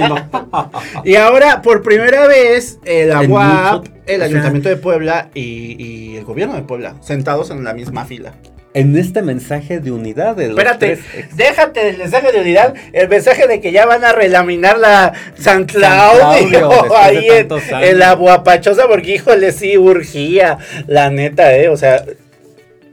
y 1.04 1.16
ahora, 1.16 1.62
por 1.62 1.82
primera 1.82 2.26
vez, 2.26 2.78
el 2.84 3.08
mucho- 3.28 3.84
el 4.06 4.16
o 4.16 4.18
sea- 4.18 4.26
Ayuntamiento 4.26 4.68
de 4.68 4.76
Puebla 4.76 5.28
y, 5.34 5.76
y 5.82 6.16
el 6.16 6.24
Gobierno 6.24 6.54
de 6.56 6.62
Puebla, 6.62 6.94
sentados 7.00 7.50
en 7.50 7.64
la 7.64 7.72
misma 7.72 8.04
fila. 8.04 8.34
En 8.74 8.96
este 8.96 9.22
mensaje 9.22 9.78
de 9.78 9.92
unidad 9.92 10.34
de 10.34 10.48
Espérate, 10.48 10.96
tres 10.96 11.36
déjate 11.36 11.84
del 11.84 11.96
mensaje 11.96 12.32
de 12.32 12.40
unidad, 12.40 12.74
el 12.92 13.08
mensaje 13.08 13.46
de 13.46 13.60
que 13.60 13.70
ya 13.70 13.86
van 13.86 14.04
a 14.04 14.10
relaminar 14.10 14.78
la 14.78 15.12
San 15.38 15.64
Claudio, 15.64 16.70
ahí 16.96 17.28
en, 17.28 17.48
en 17.70 17.98
la 18.00 18.14
guapachosa, 18.14 18.88
porque 18.88 19.14
híjole, 19.14 19.52
sí 19.52 19.78
urgía, 19.78 20.58
la 20.88 21.08
neta, 21.10 21.56
eh, 21.56 21.68
o 21.68 21.76
sea, 21.76 22.04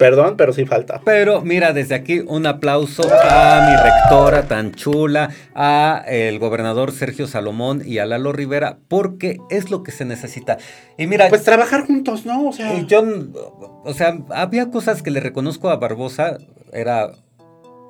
perdón, 0.02 0.36
pero 0.36 0.52
sí 0.52 0.66
falta. 0.66 1.00
Pero 1.06 1.42
mira, 1.42 1.74
desde 1.74 1.96
aquí 1.96 2.22
un 2.28 2.46
aplauso 2.48 3.04
a 3.04 3.68
mi 3.70 3.76
rectora 3.90 4.48
tan 4.48 4.74
chula, 4.74 5.30
a 5.56 6.04
el 6.08 6.40
gobernador 6.40 6.92
Sergio 6.92 7.28
Salomón 7.28 7.84
y 7.86 8.00
a 8.00 8.06
Lalo 8.06 8.34
Rivera, 8.34 8.80
porque 8.88 9.38
es 9.50 9.70
lo 9.70 9.84
que 9.84 9.92
se 9.92 10.04
necesita. 10.06 10.58
Y 10.98 11.06
mira, 11.08 11.30
Pues 11.30 11.44
trabajar 11.44 11.86
juntos, 11.86 12.26
¿no? 12.26 12.48
O 12.50 12.52
sea, 12.52 12.74
Y 12.78 12.86
yo, 12.88 13.04
o 13.86 13.94
sea, 13.94 14.18
había 14.32 14.72
cosas 14.72 15.04
que 15.04 15.12
le 15.12 15.20
reconozco 15.20 15.70
a 15.70 15.76
Barbosa, 15.78 16.38
era 16.74 17.12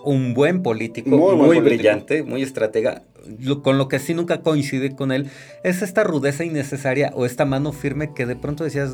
un 0.03 0.33
buen 0.33 0.63
político, 0.63 1.09
Muy 1.11 1.19
muy, 1.19 1.35
buen 1.35 1.59
político. 1.59 1.75
brillante, 1.75 2.23
muy 2.23 2.41
estratega. 2.43 3.03
Lo- 3.39 3.61
con 3.61 3.77
lo 3.77 3.87
que 3.87 3.99
sí 3.99 4.13
nunca 4.15 4.41
coincide 4.41 4.95
con 4.95 5.11
él 5.11 5.29
es 5.63 5.81
esta 5.83 6.03
rudeza 6.03 6.43
innecesaria 6.43 7.11
o 7.15 7.25
esta 7.25 7.45
mano 7.45 7.71
firme 7.71 8.13
que 8.13 8.25
de 8.25 8.35
pronto 8.35 8.63
decías. 8.63 8.91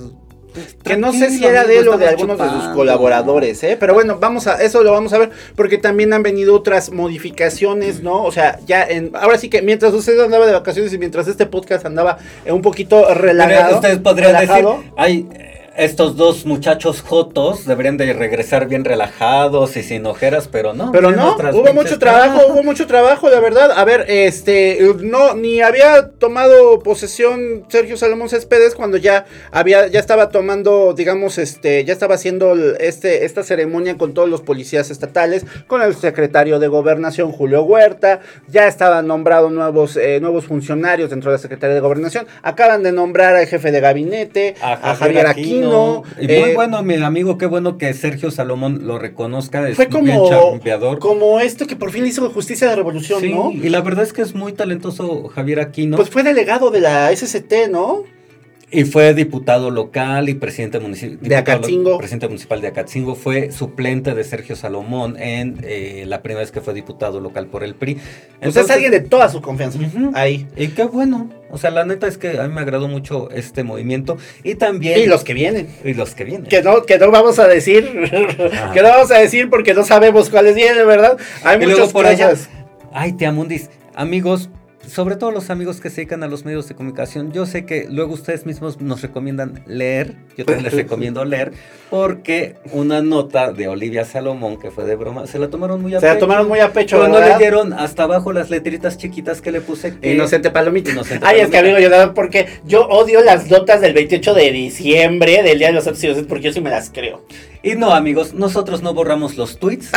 Que 0.84 0.98
no 0.98 1.14
sé 1.14 1.30
si 1.30 1.46
era 1.46 1.64
de 1.64 1.80
él 1.80 1.88
o 1.88 1.98
de 1.98 2.08
algunos 2.08 2.38
de 2.38 2.50
sus 2.50 2.64
colaboradores, 2.74 3.64
¿eh? 3.64 3.78
Pero 3.80 3.94
bueno, 3.94 4.18
vamos 4.20 4.48
a, 4.48 4.62
eso 4.62 4.84
lo 4.84 4.92
vamos 4.92 5.14
a 5.14 5.18
ver, 5.18 5.32
porque 5.56 5.78
también 5.78 6.14
han 6.14 6.24
venido 6.24 6.56
otras 6.56 6.92
modificaciones, 6.92 8.02
¿no? 8.02 8.24
O 8.24 8.32
sea, 8.32 8.60
ya 8.66 8.84
en, 8.84 9.12
ahora 9.16 9.38
sí 9.38 9.50
que 9.50 9.62
mientras 9.62 9.94
usted 9.94 10.20
andaba 10.20 10.46
de 10.46 10.54
vacaciones 10.54 10.94
y 10.94 10.98
mientras 10.98 11.28
este 11.28 11.46
podcast 11.46 11.86
andaba 11.86 12.18
un 12.48 12.62
poquito 12.62 13.14
relajado. 13.14 13.76
ustedes 13.76 14.00
podrían 14.00 14.34
relajado, 14.34 14.78
decir, 14.78 14.92
ay, 14.98 15.28
estos 15.78 16.18
dos 16.18 16.46
muchachos 16.46 17.02
jotos 17.02 17.66
deberían 17.66 17.98
de 17.98 18.12
regresar 18.12 18.68
bien 18.68 18.84
relajados 18.84 19.78
y 19.78 19.84
sin 19.84 20.06
ojeras, 20.08 20.50
pero 20.52 20.74
no. 20.74 20.92
Pero 20.92 21.12
no, 21.12 21.36
hubo 21.54 21.72
mucho 21.74 22.00
trabajo, 22.00 22.42
hubo 22.52 22.64
mucho 22.64 22.88
trabajo, 22.88 23.30
la 23.30 23.40
verdad. 23.40 23.72
A 23.72 23.86
ver, 23.86 24.06
este, 24.08 24.80
no, 25.02 25.36
ni 25.36 25.62
había 25.62 26.10
tomado 26.10 26.80
posesión 26.80 27.66
Sergio 27.70 27.96
Salomón 27.96 28.28
Céspedes 28.30 28.74
cuando 28.74 28.98
ya 28.98 29.26
había, 29.52 29.88
ya 29.88 30.00
estaba 30.00 30.30
tomando, 30.30 30.94
digamos, 30.94 31.38
este, 31.38 31.86
ya 31.86 31.94
estaba 31.94 32.16
haciendo 32.16 32.56
este, 32.80 33.26
esta 33.26 33.44
ceremonia 33.44 33.98
con 33.98 34.16
todos 34.16 34.30
los 34.30 34.42
policías 34.42 34.90
estatales, 34.90 35.46
con 35.68 35.84
el 35.84 35.96
secretario 35.96 36.58
de 36.60 36.68
Gobernación 36.68 37.32
Julio 37.32 37.62
Huerta, 37.64 38.22
ya 38.48 38.68
estaban 38.68 39.06
nombrados 39.06 39.52
nuevos, 39.52 39.96
eh, 39.96 40.20
nuevos 40.22 40.46
funcionarios 40.46 41.12
dentro 41.12 41.30
de 41.30 41.38
la 41.38 41.42
Secretaría 41.42 41.76
de 41.76 41.82
Gobernación, 41.82 42.26
acaban 42.42 42.82
de 42.82 42.92
nombrar 42.92 43.36
al 43.36 43.46
jefe 43.46 43.72
de 43.72 43.80
gabinete, 43.80 44.56
a, 44.60 44.96
Javier 44.96 45.28
Aquino. 45.28 45.67
Y 46.20 46.24
muy 46.24 46.34
eh, 46.34 46.52
bueno, 46.56 46.82
mi 46.84 46.96
amigo, 46.96 47.38
qué 47.38 47.46
bueno 47.46 47.78
que 47.78 47.94
Sergio 47.94 48.32
Salomón 48.32 48.88
lo 48.88 49.00
reconozca. 49.00 49.68
Es 49.68 49.76
Fue 49.76 49.88
como, 49.88 50.60
como 51.00 51.40
esto 51.40 51.68
que 51.68 51.76
por 51.76 51.92
fin 51.92 52.06
hizo 52.06 52.30
justicia 52.30 52.68
de 52.68 52.72
la 52.74 52.78
revolución, 52.78 53.22
Sí, 53.22 53.34
¿no? 53.34 53.52
y 53.52 53.70
la 53.70 53.82
verdad 53.82 54.04
es 54.04 54.14
que 54.14 54.22
es 54.22 54.36
muy 54.36 54.54
talentoso 54.54 55.28
Javier 55.30 55.60
Aquino. 55.60 55.98
Pues 55.98 56.10
fue 56.10 56.24
delegado 56.24 56.72
de 56.72 56.82
la 56.82 57.16
SCT, 57.16 57.70
¿no? 57.70 58.04
Y 58.70 58.84
fue 58.84 59.14
diputado 59.14 59.72
local 59.72 60.28
y 60.28 60.34
presidente 60.34 60.80
municipal 60.80 61.20
De 61.22 61.36
Acatzingo. 61.38 61.98
Presidente 61.98 62.28
municipal 62.28 62.60
de 62.60 62.68
Acatzingo. 62.68 63.16
Fue 63.16 63.52
suplente 63.52 64.14
de 64.14 64.24
Sergio 64.26 64.58
Salomón 64.58 65.16
en 65.18 65.58
eh, 65.64 66.04
la 66.06 66.22
primera 66.22 66.42
vez 66.42 66.52
que 66.52 66.60
fue 66.60 66.74
diputado 66.74 67.22
local 67.22 67.48
por 67.48 67.64
el 67.64 67.76
PRI. 67.76 67.92
Entonces 67.94 68.04
es 68.42 68.42
Entonces- 68.48 68.72
alguien 68.76 68.92
de 68.92 69.00
toda 69.02 69.30
su 69.30 69.42
confianza. 69.42 69.80
Ahí. 70.16 70.48
Y 70.58 70.68
qué 70.70 70.84
bueno. 70.84 71.30
O 71.50 71.58
sea, 71.58 71.72
la 71.72 71.86
neta 71.86 72.08
es 72.08 72.18
que 72.18 72.38
a 72.40 72.48
mí 72.48 72.54
me 72.54 72.60
agradó 72.60 72.90
mucho 72.90 73.30
este 73.32 73.64
movimiento. 73.64 74.18
Y 74.44 74.56
también. 74.56 75.00
Y 75.00 75.06
los 75.06 75.24
que 75.24 75.34
vienen. 75.34 75.70
y 75.86 75.94
los 75.94 76.14
que 76.14 76.26
vienen. 76.26 76.46
Que 76.48 76.62
no, 76.62 76.84
que 76.84 76.98
no 76.98 77.10
vamos 77.10 77.40
a 77.40 77.48
decir. 77.48 77.90
Ajá. 78.52 78.74
que 78.74 78.82
no 78.82 78.90
vamos 78.90 79.12
a 79.12 79.18
decir 79.20 79.50
porque 79.50 79.74
no 79.74 79.86
sabemos 79.86 80.30
cuáles 80.30 80.56
vienen, 80.56 80.86
¿verdad? 80.86 81.18
Hay 81.46 81.58
Y 81.62 81.66
luego 81.68 81.90
por 81.90 82.06
allá. 82.06 82.32
cosas. 82.32 82.50
Ay, 82.92 83.14
Tiamundis, 83.14 83.70
amigos, 83.96 84.50
sobre 84.88 85.16
todo 85.18 85.32
los 85.32 85.50
amigos 85.50 85.80
que 85.82 85.90
se 85.90 85.98
dedican 85.98 86.24
a 86.24 86.28
los 86.28 86.46
medios 86.46 86.68
de 86.68 86.76
comunicación, 86.76 87.32
yo 87.32 87.46
sé 87.46 87.66
que 87.66 87.88
luego 87.90 88.14
ustedes 88.14 88.46
mismos 88.46 88.80
nos 88.82 89.02
recomiendan 89.02 89.62
leer, 89.68 90.16
yo 90.38 90.46
también 90.46 90.64
les 90.64 90.74
recomiendo 90.76 91.26
leer, 91.26 91.52
porque 91.90 92.56
una 92.72 93.02
nota 93.02 93.52
de 93.52 93.68
Olivia 93.68 94.06
Salomón, 94.06 94.58
que 94.60 94.72
fue 94.72 94.86
de 94.86 94.96
broma, 94.96 95.28
se 95.28 95.40
la 95.40 95.50
tomaron 95.50 95.82
muy 95.82 95.94
a 95.96 96.00
Se 96.00 96.06
la 96.08 96.14
pecho, 96.14 96.26
tomaron 96.26 96.48
muy 96.48 96.60
a 96.60 96.72
pecho, 96.74 97.00
¿verdad? 97.00 97.38
leyeron 97.38 97.74
hasta 97.74 98.04
abajo 98.04 98.32
las 98.34 98.50
letritas 98.50 98.98
chiquitas 98.98 99.42
que 99.42 99.52
le 99.52 99.62
puse. 99.62 99.98
que- 100.00 100.14
Inocente 100.14 100.50
Palomita. 100.52 100.92
Inocente 100.92 101.26
Ay, 101.28 101.42
es 101.42 101.50
que 101.50 101.58
amigo, 101.58 101.80
yo 101.80 102.14
porque 102.14 102.48
yo 102.66 102.88
odio 102.88 103.22
las 103.22 103.50
notas 103.50 103.82
del 103.82 103.94
28 103.94 104.34
de 104.34 104.52
diciembre, 104.52 105.44
del 105.44 105.60
Día 105.60 105.68
de 105.68 105.74
los 105.74 105.84
Santos 105.84 106.04
Inocentes, 106.04 106.30
porque 106.30 106.46
yo 106.46 106.54
sí 106.54 106.62
me 106.62 106.70
las 106.70 106.90
creo. 106.90 107.26
Y 107.64 107.76
no, 107.76 107.94
amigos, 107.94 108.34
nosotros 108.34 108.82
no 108.82 108.94
borramos 108.94 109.36
los 109.36 109.60
tweets. 109.60 109.92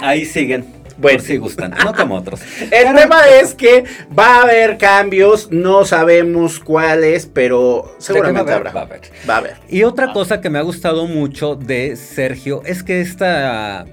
Ahí 0.00 0.24
siguen. 0.24 0.64
Bueno. 0.98 1.18
Por 1.18 1.26
si 1.26 1.36
gustan, 1.36 1.74
no 1.84 1.94
como 1.94 2.16
otros. 2.16 2.40
El 2.60 2.94
tema 2.94 3.20
es 3.40 3.54
que 3.54 3.84
va 4.16 4.36
a 4.36 4.42
haber 4.42 4.78
cambios, 4.78 5.48
no 5.52 5.84
sabemos 5.84 6.58
cuáles, 6.58 7.26
pero 7.26 7.94
seguramente 7.98 8.52
habrá. 8.52 8.70
haber, 8.70 8.76
va 8.76 8.80
a 8.80 8.84
haber. 8.84 9.00
Va 9.28 9.34
a 9.34 9.38
haber. 9.38 9.56
Y 9.68 9.84
otra 9.84 10.12
cosa 10.12 10.40
que 10.40 10.50
me 10.50 10.58
ha 10.58 10.62
gustado 10.62 11.06
mucho 11.06 11.54
de 11.54 11.94
Sergio 11.94 12.62
es 12.64 12.82
que 12.82 13.00
esta, 13.00 13.86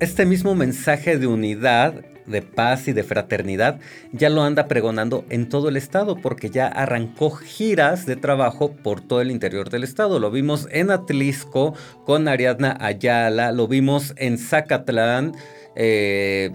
este 0.00 0.26
mismo 0.26 0.54
mensaje 0.54 1.16
de 1.16 1.26
unidad, 1.26 1.94
de 2.28 2.42
paz 2.42 2.88
y 2.88 2.92
de 2.92 3.02
fraternidad 3.02 3.80
ya 4.12 4.28
lo 4.28 4.42
anda 4.42 4.66
pregonando 4.66 5.24
en 5.30 5.48
todo 5.48 5.68
el 5.68 5.76
estado 5.76 6.16
porque 6.16 6.50
ya 6.50 6.66
arrancó 6.66 7.30
giras 7.30 8.06
de 8.06 8.16
trabajo 8.16 8.72
por 8.72 9.00
todo 9.00 9.20
el 9.20 9.30
interior 9.30 9.70
del 9.70 9.84
estado. 9.84 10.18
Lo 10.18 10.30
vimos 10.30 10.68
en 10.70 10.90
Atlisco 10.90 11.74
con 12.04 12.28
Ariadna 12.28 12.76
Ayala, 12.80 13.52
lo 13.52 13.66
vimos 13.66 14.14
en 14.16 14.38
Zacatlán. 14.38 15.32
Eh, 15.78 16.50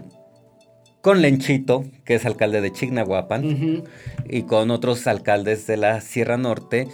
con 1.02 1.22
Lenchito, 1.22 1.86
que 2.06 2.16
es 2.16 2.26
alcalde 2.26 2.62
de 2.62 2.72
Chignahuapan, 2.72 3.84
y 4.30 4.44
con 4.44 4.70
otros 4.70 5.08
alcaldes 5.08 5.66
de 5.66 5.78
la 5.78 6.02
Sierra 6.02 6.38
Norte 6.38 6.88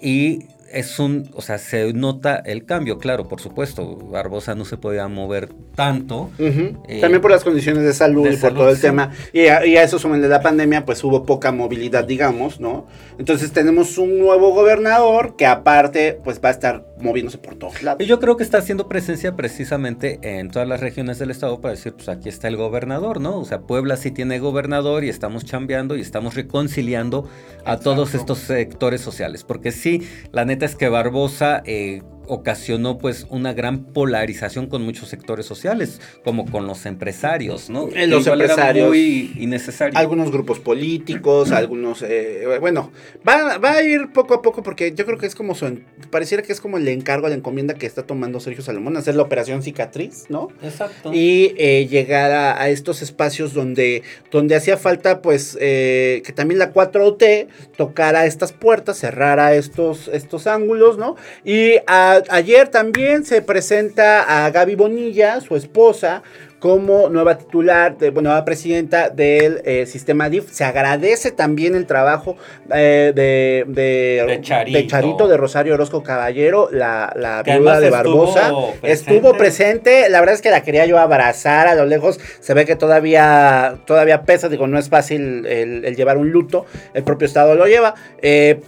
y 0.00 0.40
es 0.72 0.98
un, 0.98 1.28
o 1.34 1.42
sea, 1.42 1.58
se 1.58 1.92
nota 1.92 2.36
el 2.36 2.64
cambio, 2.64 2.98
claro, 2.98 3.28
por 3.28 3.40
supuesto, 3.40 3.96
Barbosa 3.96 4.54
no 4.54 4.64
se 4.64 4.78
podía 4.78 5.06
mover 5.06 5.50
tanto. 5.74 6.30
Eh, 6.38 7.00
También 7.00 7.20
por 7.20 7.30
las 7.30 7.44
condiciones 7.44 7.84
de 7.84 7.92
salud 7.92 8.24
de 8.24 8.30
y 8.30 8.32
por 8.32 8.40
salud, 8.40 8.56
todo 8.56 8.70
el 8.70 8.76
sí. 8.76 8.82
tema. 8.82 9.12
Y 9.32 9.46
a, 9.46 9.66
y 9.66 9.76
a 9.76 9.82
eso 9.82 9.98
sumen 9.98 10.22
de 10.22 10.28
la 10.28 10.40
pandemia, 10.40 10.84
pues 10.86 11.04
hubo 11.04 11.24
poca 11.24 11.52
movilidad, 11.52 12.04
digamos, 12.04 12.58
¿no? 12.58 12.86
Entonces 13.18 13.52
tenemos 13.52 13.98
un 13.98 14.18
nuevo 14.18 14.54
gobernador 14.54 15.36
que 15.36 15.46
aparte, 15.46 16.18
pues 16.24 16.40
va 16.42 16.48
a 16.48 16.52
estar 16.52 16.86
moviéndose 17.02 17.38
por 17.38 17.56
todos 17.56 17.82
lados. 17.82 18.00
Y 18.00 18.06
yo 18.06 18.20
creo 18.20 18.36
que 18.36 18.42
está 18.42 18.58
haciendo 18.58 18.88
presencia 18.88 19.36
precisamente 19.36 20.18
en 20.22 20.50
todas 20.50 20.68
las 20.68 20.80
regiones 20.80 21.18
del 21.18 21.30
estado 21.30 21.60
para 21.60 21.74
decir, 21.74 21.94
pues 21.94 22.08
aquí 22.08 22.28
está 22.28 22.48
el 22.48 22.56
gobernador, 22.56 23.20
¿no? 23.20 23.38
O 23.38 23.44
sea, 23.44 23.62
Puebla 23.62 23.96
sí 23.96 24.10
tiene 24.10 24.38
gobernador 24.38 25.04
y 25.04 25.08
estamos 25.08 25.44
chambeando 25.44 25.96
y 25.96 26.00
estamos 26.00 26.34
reconciliando 26.34 27.28
a 27.64 27.78
todos 27.78 28.14
estos 28.14 28.38
sectores 28.38 29.00
sociales. 29.00 29.44
Porque 29.44 29.72
sí, 29.72 30.06
la 30.32 30.44
neta 30.44 30.64
es 30.66 30.76
que 30.76 30.88
Barbosa 30.88 31.62
eh, 31.66 32.02
ocasionó 32.26 32.98
pues 32.98 33.26
una 33.30 33.52
gran 33.52 33.84
polarización 33.84 34.66
con 34.66 34.82
muchos 34.82 35.08
sectores 35.08 35.46
sociales, 35.46 36.00
como 36.24 36.50
con 36.50 36.66
los 36.66 36.86
empresarios, 36.86 37.68
¿no? 37.70 37.88
Eh, 37.94 38.06
los 38.06 38.26
empresarios. 38.26 38.88
muy 38.88 39.32
innecesario. 39.38 39.98
Algunos 39.98 40.30
grupos 40.30 40.58
políticos, 40.60 41.52
algunos, 41.52 42.02
eh, 42.02 42.44
bueno, 42.60 42.90
va, 43.26 43.58
va 43.58 43.72
a 43.72 43.82
ir 43.82 44.12
poco 44.12 44.34
a 44.34 44.42
poco 44.42 44.62
porque 44.62 44.92
yo 44.94 45.04
creo 45.06 45.18
que 45.18 45.26
es 45.26 45.34
como 45.34 45.54
su, 45.54 45.66
en- 45.66 45.84
pareciera 46.10 46.42
que 46.42 46.52
es 46.52 46.60
como 46.60 46.78
el 46.78 46.88
encargo, 46.88 47.28
la 47.28 47.34
encomienda 47.34 47.74
que 47.74 47.86
está 47.86 48.04
tomando 48.04 48.40
Sergio 48.40 48.62
Salomón, 48.62 48.96
hacer 48.96 49.14
la 49.14 49.22
operación 49.22 49.62
cicatriz, 49.62 50.26
¿no? 50.28 50.48
Exacto. 50.62 51.12
y 51.12 51.54
eh, 51.58 51.86
llegar 51.88 52.30
a, 52.32 52.60
a 52.60 52.68
estos 52.68 53.02
espacios 53.02 53.52
donde, 53.54 54.02
donde 54.30 54.54
hacía 54.54 54.76
falta 54.76 55.22
pues 55.22 55.56
eh, 55.60 56.22
que 56.24 56.32
también 56.32 56.58
la 56.58 56.72
4T 56.72 57.46
tocara 57.76 58.26
estas 58.26 58.52
puertas, 58.52 58.98
cerrara 58.98 59.54
estos, 59.54 60.08
estos 60.08 60.46
ángulos, 60.46 60.98
¿no? 60.98 61.16
Y 61.44 61.76
a- 61.86 62.11
ayer 62.28 62.68
también 62.68 63.24
se 63.24 63.42
presenta 63.42 64.44
a 64.44 64.50
Gaby 64.50 64.74
Bonilla, 64.74 65.40
su 65.40 65.56
esposa, 65.56 66.22
como 66.58 67.08
nueva 67.08 67.38
titular, 67.38 67.98
de, 67.98 68.10
bueno, 68.10 68.28
nueva 68.30 68.44
presidenta 68.44 69.08
del 69.08 69.60
eh, 69.64 69.84
sistema 69.86 70.28
DIF. 70.30 70.48
Se 70.52 70.62
agradece 70.62 71.32
también 71.32 71.74
el 71.74 71.86
trabajo 71.86 72.36
eh, 72.72 73.10
de, 73.16 73.64
de, 73.66 74.24
De 74.28 74.40
Charito. 74.42 74.78
de 74.78 74.86
Charito, 74.86 75.26
de 75.26 75.36
Rosario 75.36 75.74
Orozco 75.74 76.04
Caballero, 76.04 76.68
la, 76.70 77.12
viuda 77.44 77.80
de 77.80 77.88
estuvo 77.88 77.90
Barbosa. 78.26 78.52
presente. 78.80 78.92
Estuvo 78.92 79.36
presente, 79.36 80.08
la 80.08 80.20
verdad 80.20 80.36
es 80.36 80.40
que 80.42 80.50
la 80.52 80.62
quería 80.62 80.86
yo 80.86 81.00
abrazar 81.00 81.66
a 81.66 81.74
lo 81.74 81.84
lejos. 81.84 82.20
Se 82.38 82.54
ve 82.54 82.64
que 82.64 82.76
todavía, 82.76 83.78
todavía 83.84 84.22
pesa, 84.22 84.48
digo, 84.48 84.68
no 84.68 84.78
es 84.78 84.88
fácil 84.88 85.44
el, 85.46 85.84
el 85.84 85.96
llevar 85.96 86.16
un 86.16 86.30
luto. 86.30 86.64
El 86.94 87.02
propio 87.02 87.26
Estado 87.26 87.56
lo 87.56 87.66
lleva. 87.66 87.94
eh, 88.22 88.60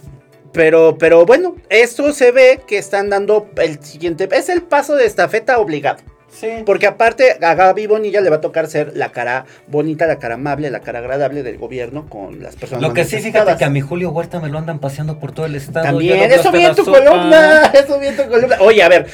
pero, 0.55 0.97
pero 0.97 1.25
bueno, 1.25 1.55
esto 1.69 2.13
se 2.13 2.31
ve 2.31 2.61
que 2.65 2.77
están 2.77 3.09
dando 3.09 3.49
el 3.57 3.83
siguiente. 3.83 4.27
Es 4.31 4.49
el 4.49 4.63
paso 4.63 4.95
de 4.95 5.05
estafeta 5.05 5.59
obligado. 5.59 5.99
Sí. 6.35 6.47
Porque 6.65 6.87
aparte 6.87 7.37
a 7.41 7.55
Gaby 7.55 7.87
Bonilla 7.87 8.21
le 8.21 8.29
va 8.29 8.37
a 8.37 8.41
tocar 8.41 8.67
ser 8.67 8.95
la 8.95 9.11
cara 9.11 9.45
bonita, 9.67 10.05
la 10.05 10.19
cara 10.19 10.35
amable, 10.35 10.69
la 10.69 10.81
cara 10.81 10.99
agradable 10.99 11.43
del 11.43 11.57
gobierno 11.57 12.09
con 12.09 12.43
las 12.43 12.55
personas. 12.55 12.81
Lo 12.81 12.93
que 12.93 13.05
sí, 13.05 13.19
fíjate 13.19 13.55
que 13.57 13.65
a 13.65 13.69
mi 13.69 13.81
Julio 13.81 14.11
Huerta 14.11 14.39
me 14.39 14.49
lo 14.49 14.57
andan 14.57 14.79
paseando 14.79 15.19
por 15.19 15.31
todo 15.31 15.45
el 15.45 15.55
estado. 15.55 15.85
También, 15.85 16.31
eso 16.31 16.51
vi 16.51 16.65
en 16.65 16.75
tu 16.75 16.83
sopa. 16.83 16.99
columna, 16.99 17.65
eso 17.73 17.99
vi 17.99 18.07
en 18.07 18.17
tu 18.17 18.27
columna. 18.27 18.57
Oye, 18.59 18.83
a 18.83 18.89
ver, 18.89 19.07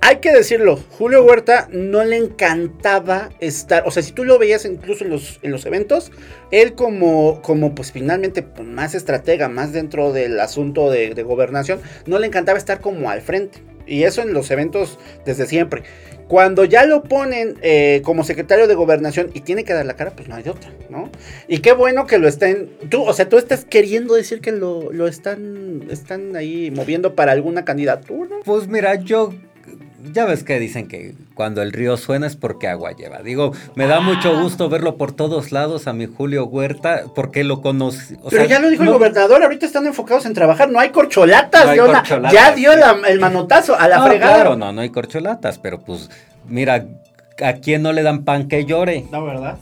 hay 0.00 0.16
que 0.16 0.32
decirlo, 0.32 0.78
Julio 0.96 1.24
Huerta 1.24 1.68
no 1.70 2.04
le 2.04 2.16
encantaba 2.16 3.30
estar, 3.40 3.86
o 3.86 3.90
sea, 3.90 4.02
si 4.02 4.12
tú 4.12 4.24
lo 4.24 4.38
veías 4.38 4.64
incluso 4.64 5.04
en 5.04 5.10
los, 5.10 5.38
en 5.42 5.50
los 5.50 5.66
eventos, 5.66 6.12
él 6.50 6.74
como, 6.74 7.42
como 7.42 7.74
pues 7.74 7.92
finalmente 7.92 8.42
pues, 8.42 8.66
más 8.66 8.94
estratega, 8.94 9.48
más 9.48 9.72
dentro 9.72 10.12
del 10.12 10.40
asunto 10.40 10.90
de, 10.90 11.14
de 11.14 11.22
gobernación, 11.24 11.80
no 12.06 12.18
le 12.18 12.26
encantaba 12.26 12.58
estar 12.58 12.80
como 12.80 13.10
al 13.10 13.20
frente. 13.20 13.62
Y 13.86 14.04
eso 14.04 14.22
en 14.22 14.32
los 14.34 14.50
eventos 14.50 14.98
desde 15.24 15.46
siempre. 15.46 15.82
Cuando 16.28 16.64
ya 16.64 16.84
lo 16.84 17.02
ponen 17.02 17.56
eh, 17.62 18.02
como 18.04 18.22
secretario 18.22 18.68
de 18.68 18.74
gobernación 18.74 19.30
y 19.32 19.40
tiene 19.40 19.64
que 19.64 19.72
dar 19.72 19.86
la 19.86 19.96
cara, 19.96 20.12
pues 20.14 20.28
no 20.28 20.34
hay 20.34 20.42
de 20.42 20.50
otra, 20.50 20.70
¿no? 20.90 21.10
Y 21.48 21.58
qué 21.58 21.72
bueno 21.72 22.06
que 22.06 22.18
lo 22.18 22.28
estén. 22.28 22.68
Tú, 22.90 23.02
o 23.02 23.12
sea, 23.14 23.28
tú 23.28 23.38
estás 23.38 23.64
queriendo 23.64 24.14
decir 24.14 24.42
que 24.42 24.52
lo, 24.52 24.92
lo 24.92 25.08
están, 25.08 25.84
están 25.90 26.36
ahí 26.36 26.70
moviendo 26.70 27.14
para 27.14 27.32
alguna 27.32 27.64
candidatura. 27.64 28.36
Pues 28.44 28.68
mira, 28.68 28.96
yo. 28.96 29.32
Ya 30.12 30.24
ves 30.26 30.44
que 30.44 30.60
dicen 30.60 30.86
que 30.86 31.14
cuando 31.34 31.60
el 31.60 31.72
río 31.72 31.96
suena 31.96 32.26
es 32.28 32.36
porque 32.36 32.68
agua 32.68 32.92
lleva. 32.92 33.18
Digo, 33.22 33.52
me 33.74 33.86
da 33.86 33.96
Ah. 33.96 34.00
mucho 34.00 34.40
gusto 34.40 34.68
verlo 34.68 34.96
por 34.96 35.10
todos 35.12 35.50
lados 35.50 35.88
a 35.88 35.92
mi 35.92 36.06
Julio 36.06 36.44
Huerta, 36.46 37.02
porque 37.14 37.42
lo 37.42 37.60
conocí. 37.62 38.14
o 38.22 38.28
Pero 38.30 38.42
sea, 38.44 38.46
ya 38.46 38.58
lo 38.60 38.70
dijo 38.70 38.84
no- 38.84 38.92
el 38.92 38.98
gobernador, 38.98 39.42
ahorita 39.42 39.66
están 39.66 39.86
enfocados 39.86 40.24
en 40.26 40.34
trabajar, 40.34 40.70
no 40.70 40.78
hay 40.78 40.90
corcholatas, 40.90 41.64
No 41.64 41.70
hay 41.72 41.76
Leona. 41.78 41.98
corcholatas, 42.00 42.32
ya 42.32 42.52
dio 42.54 42.72
sí. 42.72 42.78
la- 42.78 43.08
el 43.08 43.18
manotazo 43.18 43.78
a 43.78 43.88
la 43.88 43.98
No, 43.98 44.06
fregada. 44.06 44.34
claro, 44.34 44.56
no, 44.56 44.72
no 44.72 44.80
hay 44.82 44.90
corcholatas, 44.90 45.58
pero 45.58 45.80
pues, 45.80 46.08
mira, 46.46 46.86
¿a 47.44 47.52
quién 47.54 47.82
no 47.82 47.92
le 47.92 48.02
dan 48.02 48.24
pan 48.24 48.46
que 48.48 48.64
llore? 48.64 49.04
No, 49.10 49.24
¿verdad? 49.24 49.58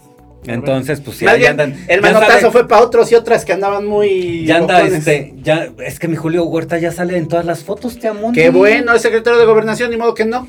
Entonces, 0.46 1.00
pues 1.00 1.16
sí, 1.16 1.26
bien, 1.36 1.52
andan. 1.52 1.72
el 1.88 2.00
ya 2.00 2.12
manotazo 2.12 2.32
sale- 2.38 2.50
fue 2.52 2.68
para 2.68 2.82
otros 2.82 3.10
y 3.10 3.14
otras 3.16 3.44
que 3.44 3.52
andaban 3.52 3.84
muy. 3.86 4.44
Ya 4.46 4.58
anda, 4.58 4.78
bocones. 4.78 4.98
este, 5.00 5.34
ya, 5.42 5.68
es 5.84 5.98
que 5.98 6.06
mi 6.08 6.14
Julio 6.16 6.44
Huerta 6.44 6.78
ya 6.78 6.92
sale 6.92 7.16
en 7.16 7.26
todas 7.26 7.44
las 7.44 7.64
fotos, 7.64 7.98
te 7.98 8.06
amo. 8.08 8.30
Qué 8.32 8.50
bueno, 8.50 8.94
es 8.94 9.02
secretario 9.02 9.38
de 9.40 9.46
gobernación, 9.46 9.90
ni 9.90 9.96
modo 9.96 10.14
que 10.14 10.24
no. 10.24 10.46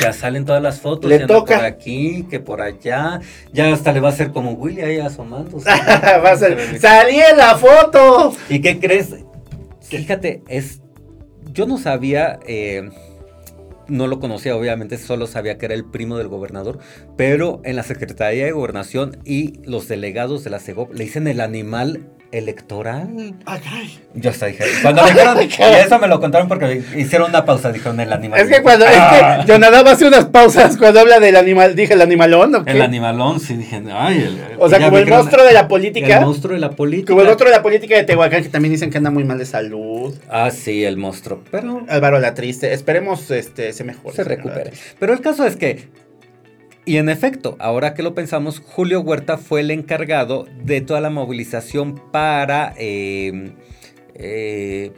Ya 0.00 0.12
salen 0.12 0.44
todas 0.44 0.60
las 0.62 0.80
fotos, 0.80 1.08
Le 1.08 1.20
ya 1.20 1.26
toca. 1.26 1.54
por 1.56 1.64
aquí, 1.64 2.26
que 2.28 2.40
por 2.40 2.60
allá. 2.60 3.20
Ya 3.52 3.72
hasta 3.72 3.92
le 3.92 4.00
va 4.00 4.08
a 4.08 4.12
hacer 4.12 4.30
como 4.32 4.52
Willy 4.52 4.82
ahí 4.82 4.98
asomándose. 4.98 5.70
Va 5.70 6.30
a 6.32 6.36
ser, 6.36 6.78
¡Salí 6.80 7.20
en 7.20 7.36
la 7.38 7.54
foto! 7.56 8.34
¿Y 8.50 8.60
qué 8.60 8.78
crees? 8.80 9.14
Fíjate, 9.80 10.42
es. 10.48 10.80
Yo 11.52 11.66
no 11.66 11.78
sabía. 11.78 12.40
eh, 12.46 12.90
no 13.88 14.06
lo 14.06 14.20
conocía, 14.20 14.56
obviamente, 14.56 14.98
solo 14.98 15.26
sabía 15.26 15.58
que 15.58 15.66
era 15.66 15.74
el 15.74 15.84
primo 15.84 16.18
del 16.18 16.28
gobernador, 16.28 16.78
pero 17.16 17.60
en 17.64 17.76
la 17.76 17.82
Secretaría 17.82 18.44
de 18.44 18.52
Gobernación 18.52 19.18
y 19.24 19.60
los 19.64 19.88
delegados 19.88 20.44
de 20.44 20.50
la 20.50 20.60
CEGOP 20.60 20.94
le 20.94 21.04
dicen 21.04 21.26
el 21.26 21.40
animal 21.40 22.13
electoral. 22.38 23.34
Ay, 23.46 23.60
caray. 23.60 23.98
Yo 24.14 24.30
hasta 24.30 24.46
dije, 24.46 24.64
cuando 24.82 25.02
me 25.02 25.10
dijeron, 25.10 25.38
y 25.42 25.74
eso 25.74 25.98
me 25.98 26.08
lo 26.08 26.20
contaron 26.20 26.48
porque 26.48 26.82
hicieron 26.96 27.30
una 27.30 27.44
pausa, 27.44 27.72
dijeron 27.72 27.98
el 28.00 28.12
animal. 28.12 28.40
Es 28.40 28.48
que 28.48 28.62
cuando. 28.62 28.86
Ah, 28.88 29.38
Es 29.38 29.46
que 29.46 29.52
Jonadab 29.52 29.86
hace 29.88 30.06
unas 30.06 30.26
pausas 30.26 30.76
cuando 30.76 31.00
habla 31.00 31.20
del 31.20 31.36
animal. 31.36 31.74
Dije 31.74 31.94
el 31.94 32.02
animalón, 32.02 32.54
¿o 32.54 32.64
qué? 32.64 32.72
El 32.72 32.82
animalón, 32.82 33.40
sí, 33.40 33.56
dije, 33.56 33.82
ay. 33.92 34.18
El, 34.18 34.56
O 34.58 34.68
sea, 34.68 34.80
como 34.80 34.98
el 34.98 35.06
monstruo 35.06 35.44
de 35.44 35.52
la 35.52 35.68
política. 35.68 36.18
El 36.18 36.26
monstruo 36.26 36.54
de 36.54 36.60
la 36.60 36.70
política. 36.70 37.12
Como 37.12 37.22
el 37.22 37.28
otro 37.28 37.46
de 37.48 37.56
la 37.56 37.62
política 37.62 37.96
de 37.96 38.04
Tehuacán, 38.04 38.42
que 38.42 38.48
también 38.48 38.72
dicen 38.72 38.90
que 38.90 38.98
anda 38.98 39.10
muy 39.10 39.24
mal 39.24 39.38
de 39.38 39.46
salud. 39.46 40.14
Ah, 40.28 40.50
sí, 40.50 40.84
el 40.84 40.96
monstruo. 40.96 41.42
Pero 41.50 41.84
Álvaro 41.88 42.18
la 42.18 42.34
triste. 42.34 42.72
Esperemos 42.72 43.30
este 43.30 43.72
se 43.72 43.84
mejore. 43.84 44.16
se 44.16 44.24
recupere. 44.24 44.72
Pero 44.98 45.12
el 45.12 45.20
caso 45.20 45.46
es 45.46 45.56
que, 45.56 45.88
y 46.86 46.98
en 46.98 47.08
efecto, 47.08 47.56
ahora 47.60 47.94
que 47.94 48.02
lo 48.02 48.14
pensamos, 48.14 48.60
Julio 48.60 49.00
Huerta 49.00 49.38
fue 49.38 49.60
el 49.60 49.70
encargado 49.70 50.46
de 50.62 50.80
toda 50.80 51.00
la 51.00 51.10
movilización 51.10 52.00
para, 52.10 52.74
eh, 52.76 53.52
eh, 54.14 54.92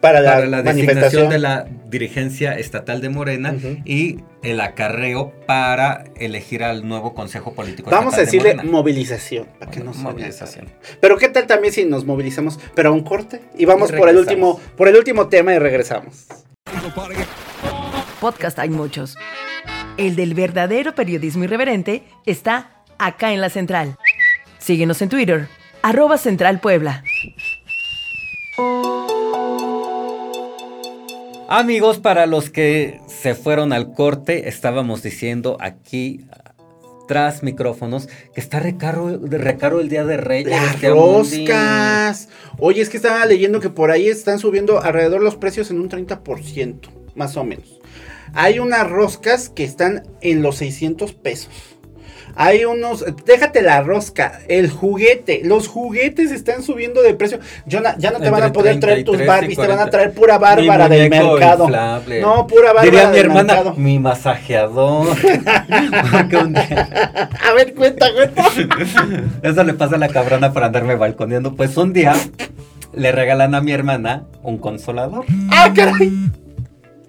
Para 0.00 0.20
la, 0.20 0.32
para 0.32 0.46
la 0.46 0.62
designación 0.62 1.28
de 1.28 1.38
la 1.38 1.66
dirigencia 1.88 2.58
estatal 2.58 3.00
de 3.00 3.10
Morena 3.10 3.54
y 3.84 4.18
el 4.42 4.60
acarreo 4.60 5.32
para 5.46 6.04
elegir 6.16 6.64
al 6.64 6.88
nuevo 6.88 7.14
Consejo 7.14 7.52
Político 7.52 7.90
Vamos 7.90 8.14
a 8.14 8.18
de 8.18 8.24
decirle 8.24 8.54
Morena. 8.54 8.72
movilización. 8.72 9.46
Para 9.58 9.70
que 9.70 9.80
no 9.80 9.92
movilización. 9.92 10.66
Pero 11.00 11.16
qué 11.16 11.28
tal 11.28 11.46
también 11.46 11.72
si 11.72 11.84
nos 11.84 12.04
movilizamos, 12.06 12.58
pero 12.74 12.88
a 12.88 12.92
un 12.92 13.02
corte 13.02 13.40
y 13.56 13.66
vamos 13.66 13.90
Y 13.90 13.96
por 13.96 14.08
el 14.08 14.16
último, 14.16 14.60
por 14.76 14.88
el 14.88 14.96
último 14.96 15.28
tema 15.28 15.54
y 15.54 15.58
regresamos. 15.58 16.26
Podcast 18.20 18.58
hay 18.58 18.68
muchos. 18.68 19.16
El 19.96 20.16
del 20.16 20.34
verdadero 20.34 20.94
periodismo 20.94 21.44
irreverente 21.44 22.02
está 22.26 22.82
acá 22.98 23.32
en 23.32 23.40
la 23.40 23.50
central. 23.50 23.96
Síguenos 24.58 25.02
en 25.02 25.08
Twitter, 25.08 25.48
arroba 25.82 26.18
Central 26.18 26.60
Puebla. 26.60 27.04
Amigos, 31.48 31.98
para 31.98 32.26
los 32.26 32.50
que 32.50 33.00
se 33.08 33.34
fueron 33.34 33.72
al 33.72 33.92
corte, 33.92 34.48
estábamos 34.48 35.02
diciendo 35.02 35.56
aquí 35.60 36.24
tras 37.08 37.42
micrófonos 37.42 38.08
que 38.32 38.40
está 38.40 38.60
recaro, 38.60 39.18
recaro 39.28 39.80
el 39.80 39.88
día 39.88 40.04
de 40.04 40.16
Reyes. 40.16 40.48
Las 40.48 40.80
roscas. 40.80 42.28
Oye, 42.58 42.80
es 42.82 42.88
que 42.88 42.98
estaba 42.98 43.26
leyendo 43.26 43.58
que 43.58 43.68
por 43.68 43.90
ahí 43.90 44.06
están 44.06 44.38
subiendo 44.38 44.80
alrededor 44.80 45.20
los 45.20 45.34
precios 45.34 45.72
en 45.72 45.80
un 45.80 45.88
30%, 45.90 46.88
más 47.16 47.36
o 47.36 47.42
menos. 47.42 47.79
Hay 48.34 48.58
unas 48.58 48.88
roscas 48.88 49.48
que 49.48 49.64
están 49.64 50.04
en 50.20 50.42
los 50.42 50.56
600 50.56 51.12
pesos. 51.14 51.50
Hay 52.36 52.64
unos, 52.64 53.04
déjate 53.26 53.60
la 53.60 53.82
rosca, 53.82 54.40
el 54.46 54.70
juguete, 54.70 55.40
los 55.44 55.66
juguetes 55.66 56.30
están 56.30 56.62
subiendo 56.62 57.02
de 57.02 57.12
precio. 57.14 57.40
Ya 57.66 57.80
no, 57.80 57.90
ya 57.98 58.12
no 58.12 58.18
te 58.18 58.26
Entre 58.26 58.30
van 58.30 58.42
a 58.44 58.52
poder 58.52 58.78
traer 58.78 59.04
tus 59.04 59.16
33 59.16 59.24
y 59.24 59.26
Barbies, 59.28 59.56
te 59.58 59.62
van 59.62 59.70
a 59.72 59.76
40. 59.82 59.90
traer 59.90 60.14
pura 60.14 60.38
bárbara 60.38 60.88
Mi 60.88 60.96
del 60.96 61.10
mercado. 61.10 61.64
inflable. 61.64 62.20
No, 62.20 62.46
pura 62.46 62.72
bárbara 62.72 62.84
Diría 62.84 63.08
mi 63.08 63.16
del 63.16 63.26
hermana, 63.26 63.54
mercado. 63.54 63.74
mi 63.76 63.98
masajeador. 63.98 65.08
A 67.40 67.52
ver, 67.54 67.74
cuenta, 67.74 68.06
cuenta. 68.14 68.44
Eso 69.42 69.64
le 69.64 69.74
pasa 69.74 69.96
a 69.96 69.98
la 69.98 70.08
cabrona 70.08 70.52
para 70.52 70.66
andarme 70.66 70.94
balconeando. 70.94 71.54
Pues 71.56 71.76
un 71.76 71.92
día 71.92 72.14
le 72.92 73.12
regalan 73.12 73.54
a 73.54 73.60
mi 73.60 73.72
hermana 73.72 74.24
un 74.42 74.58
consolador. 74.58 75.24
ah, 75.50 75.72
caray. 75.74 76.12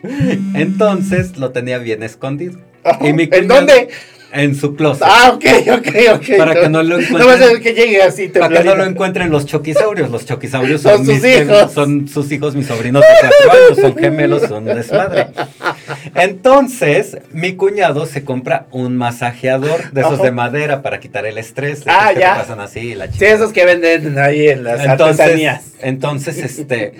Entonces 0.56 1.38
lo 1.38 1.52
tenía 1.52 1.78
bien 1.78 2.04
escondido. 2.04 2.60
Ajá. 2.84 3.08
Y 3.08 3.14
mi 3.14 3.30
¿En 3.32 3.48
dónde? 3.48 3.90
En 4.34 4.56
su 4.56 4.76
closet. 4.78 5.04
Ah, 5.06 5.34
ok, 5.36 5.44
ok, 5.78 5.88
ok. 6.16 6.38
Para 6.38 6.54
que 6.56 6.70
no 6.70 6.82
lo 6.84 6.96
No 6.98 7.02
encuentren. 7.04 7.28
vas 7.28 7.42
a 7.42 7.46
ver 7.48 7.60
que 7.62 7.74
llegue 7.74 8.02
así 8.02 8.30
Para 8.30 8.48
que 8.60 8.64
no 8.64 8.76
lo 8.76 8.86
encuentren 8.86 9.30
los 9.30 9.46
choquisaurios. 9.46 10.10
Los 10.10 10.26
choquisaurios 10.26 10.82
Son 10.82 10.98
son, 10.98 11.06
sus 11.06 11.16
mis- 11.22 11.42
hijos. 11.42 11.72
son 11.74 12.08
sus 12.08 12.32
hijos, 12.32 12.56
mis 12.56 12.66
sobrinos 12.68 13.02
de 13.02 13.08
cuatro 13.20 13.52
años, 13.66 13.78
son 13.82 13.98
gemelos, 13.98 14.44
son 14.44 14.64
desmadre. 14.66 15.28
Entonces, 16.16 17.18
mi 17.32 17.54
cuñado 17.56 18.06
se 18.06 18.24
compra 18.24 18.68
un 18.72 18.98
masajeador 18.98 19.92
de 19.92 20.02
esos 20.02 20.22
de 20.22 20.32
madera 20.32 20.82
para 20.82 21.00
quitar 21.00 21.26
el 21.26 21.38
estrés. 21.38 21.84
de 21.86 21.92
Ah, 21.92 22.12
que 22.14 22.20
ya. 22.20 22.34
te 22.34 22.40
pasan 22.42 22.60
así, 22.60 22.96
la 22.96 23.08
Sí, 23.08 23.14
chingada. 23.14 23.36
esos 23.36 23.54
que 23.54 23.66
venden 23.66 24.18
ahí 24.20 24.50
en 24.50 24.64
las 24.64 24.80
Entonces, 24.86 25.20
artesanías. 25.20 25.64
entonces, 25.82 26.38
este, 26.38 26.94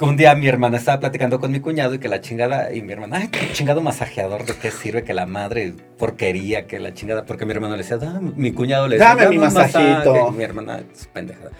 un 0.00 0.16
día 0.16 0.34
mi 0.34 0.46
hermana 0.48 0.78
estaba 0.78 1.00
platicando 1.00 1.40
con 1.40 1.50
mi 1.52 1.60
cuñado 1.60 1.94
y 1.94 1.98
que 1.98 2.08
la 2.08 2.20
chingada, 2.20 2.72
y 2.72 2.82
mi 2.82 2.92
hermana, 2.92 3.18
ay, 3.22 3.28
qué 3.28 3.52
chingado 3.52 3.80
masajeador, 3.80 4.44
¿de 4.46 4.54
qué 4.54 4.70
sirve? 4.70 5.04
Que 5.04 5.14
la 5.14 5.26
madre 5.26 5.72
porquería, 5.98 6.66
que 6.66 6.78
la 6.80 6.94
chingada, 6.94 7.24
porque 7.24 7.46
mi 7.46 7.52
hermano 7.52 7.76
le 7.76 7.82
decía, 7.82 7.96
"Dame", 7.98 8.32
mi 8.36 8.52
cuñado 8.52 8.88
le 8.88 8.96
decía, 8.98 9.14
Dame 9.14 9.28
mi 9.30 9.38
masaje", 9.38 9.78
masajito. 9.78 10.28
y 10.30 10.36
mi 10.36 10.44
hermana, 10.44 10.80
es 10.94 11.06
pendejada. 11.06 11.50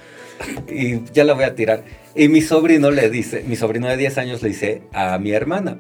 Y 0.69 1.01
ya 1.13 1.25
la 1.25 1.33
voy 1.35 1.45
a 1.45 1.55
tirar. 1.55 1.83
Y 2.17 2.29
mi 2.29 2.41
sobrino 2.43 2.91
le 2.91 3.09
dice, 3.09 3.45
mi 3.47 3.57
sobrino 3.57 3.87
de 3.89 3.97
10 3.97 4.19
años 4.19 4.43
le 4.43 4.49
dice 4.49 4.83
a 4.93 5.17
mi 5.19 5.31
hermana, 5.33 5.79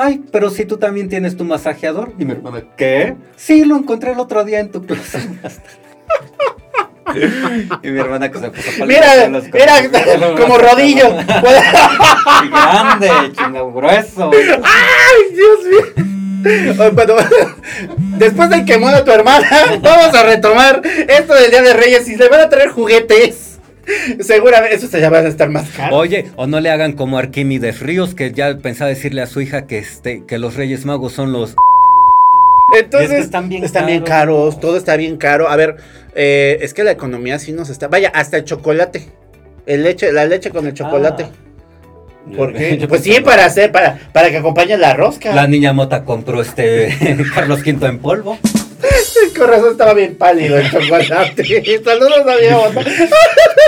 ay, 0.00 0.22
pero 0.32 0.50
si 0.50 0.64
tú 0.64 0.78
también 0.78 1.08
tienes 1.08 1.36
tu 1.36 1.44
masajeador. 1.44 2.12
Y 2.18 2.24
mi 2.24 2.32
hermana, 2.32 2.62
¿qué? 2.76 3.16
Sí, 3.36 3.64
lo 3.64 3.76
encontré 3.76 4.12
el 4.12 4.18
otro 4.18 4.44
día 4.44 4.60
en 4.60 4.70
tu 4.70 4.84
closet. 4.84 5.28
y 7.82 7.90
mi 7.90 7.98
hermana 7.98 8.30
que 8.30 8.38
se 8.38 8.50
puso 8.50 8.86
Mira, 8.86 9.28
los 9.28 9.44
mira, 9.44 10.36
como 10.38 10.56
rodillo. 10.58 11.10
Grande, 12.50 13.10
chingo 13.36 13.72
grueso. 13.72 14.30
Ay, 14.32 15.34
Dios 15.34 15.58
mío. 15.68 16.04
Oye, 16.78 16.90
Bueno, 16.92 17.14
después 18.16 18.48
del 18.48 18.64
quemón 18.64 18.94
a 18.94 19.04
tu 19.04 19.10
hermana, 19.10 19.48
vamos 19.82 20.14
a 20.14 20.22
retomar 20.22 20.80
esto 21.08 21.34
del 21.34 21.50
Día 21.50 21.60
de 21.62 21.74
Reyes 21.74 22.08
y 22.08 22.16
le 22.16 22.28
van 22.28 22.40
a 22.40 22.48
traer 22.48 22.70
juguetes. 22.70 23.49
Seguramente, 24.20 24.76
eso 24.76 24.88
se 24.88 25.08
van 25.08 25.26
a 25.26 25.28
estar 25.28 25.48
más 25.48 25.68
caros. 25.70 25.98
Oye, 25.98 26.30
o 26.36 26.46
no 26.46 26.60
le 26.60 26.70
hagan 26.70 26.92
como 26.92 27.18
Arquímedes 27.18 27.80
Ríos, 27.80 28.14
que 28.14 28.32
ya 28.32 28.56
pensaba 28.58 28.88
decirle 28.88 29.22
a 29.22 29.26
su 29.26 29.40
hija 29.40 29.66
que 29.66 29.78
este, 29.78 30.24
que 30.24 30.38
los 30.38 30.54
Reyes 30.54 30.84
Magos 30.84 31.12
son 31.12 31.32
los. 31.32 31.54
Entonces, 32.78 33.10
Y 33.10 33.12
es 33.12 33.18
que 33.18 33.24
están 33.24 33.48
bien 33.48 34.02
caros. 34.02 34.08
caros. 34.08 34.60
todo 34.60 34.76
está 34.76 34.96
bien 34.96 35.16
caro. 35.16 35.48
A 35.48 35.56
ver, 35.56 35.76
eh, 36.14 36.58
es 36.60 36.74
que 36.74 36.84
la 36.84 36.92
economía 36.92 37.38
sí 37.38 37.52
nos 37.52 37.68
está. 37.68 37.88
Vaya, 37.88 38.10
hasta 38.14 38.36
el 38.36 38.44
chocolate. 38.44 39.08
El 39.66 39.82
leche, 39.82 40.12
la 40.12 40.24
leche 40.26 40.50
con 40.50 40.66
el 40.66 40.74
chocolate. 40.74 41.24
Ah. 41.24 41.50
¿Por 42.36 42.52
qué? 42.52 42.78
Yo 42.80 42.88
Pues 42.88 43.02
sí, 43.02 43.20
para 43.20 43.44
hacer, 43.44 43.72
para, 43.72 43.98
para 44.12 44.30
que 44.30 44.36
acompañe 44.36 44.76
la 44.76 44.94
rosca. 44.94 45.34
La 45.34 45.46
niña 45.46 45.72
Mota 45.72 46.04
compró 46.04 46.40
este 46.40 46.94
Carlos 47.34 47.60
V 47.60 47.86
en 47.86 47.98
polvo. 47.98 48.38
Con 49.36 49.48
razón 49.48 49.72
estaba 49.72 49.94
bien 49.94 50.16
pálido 50.16 50.58
el 50.58 50.70
chocolate. 50.70 51.80
Saludos 51.84 52.20
a 52.20 52.36
mi. 52.36 52.84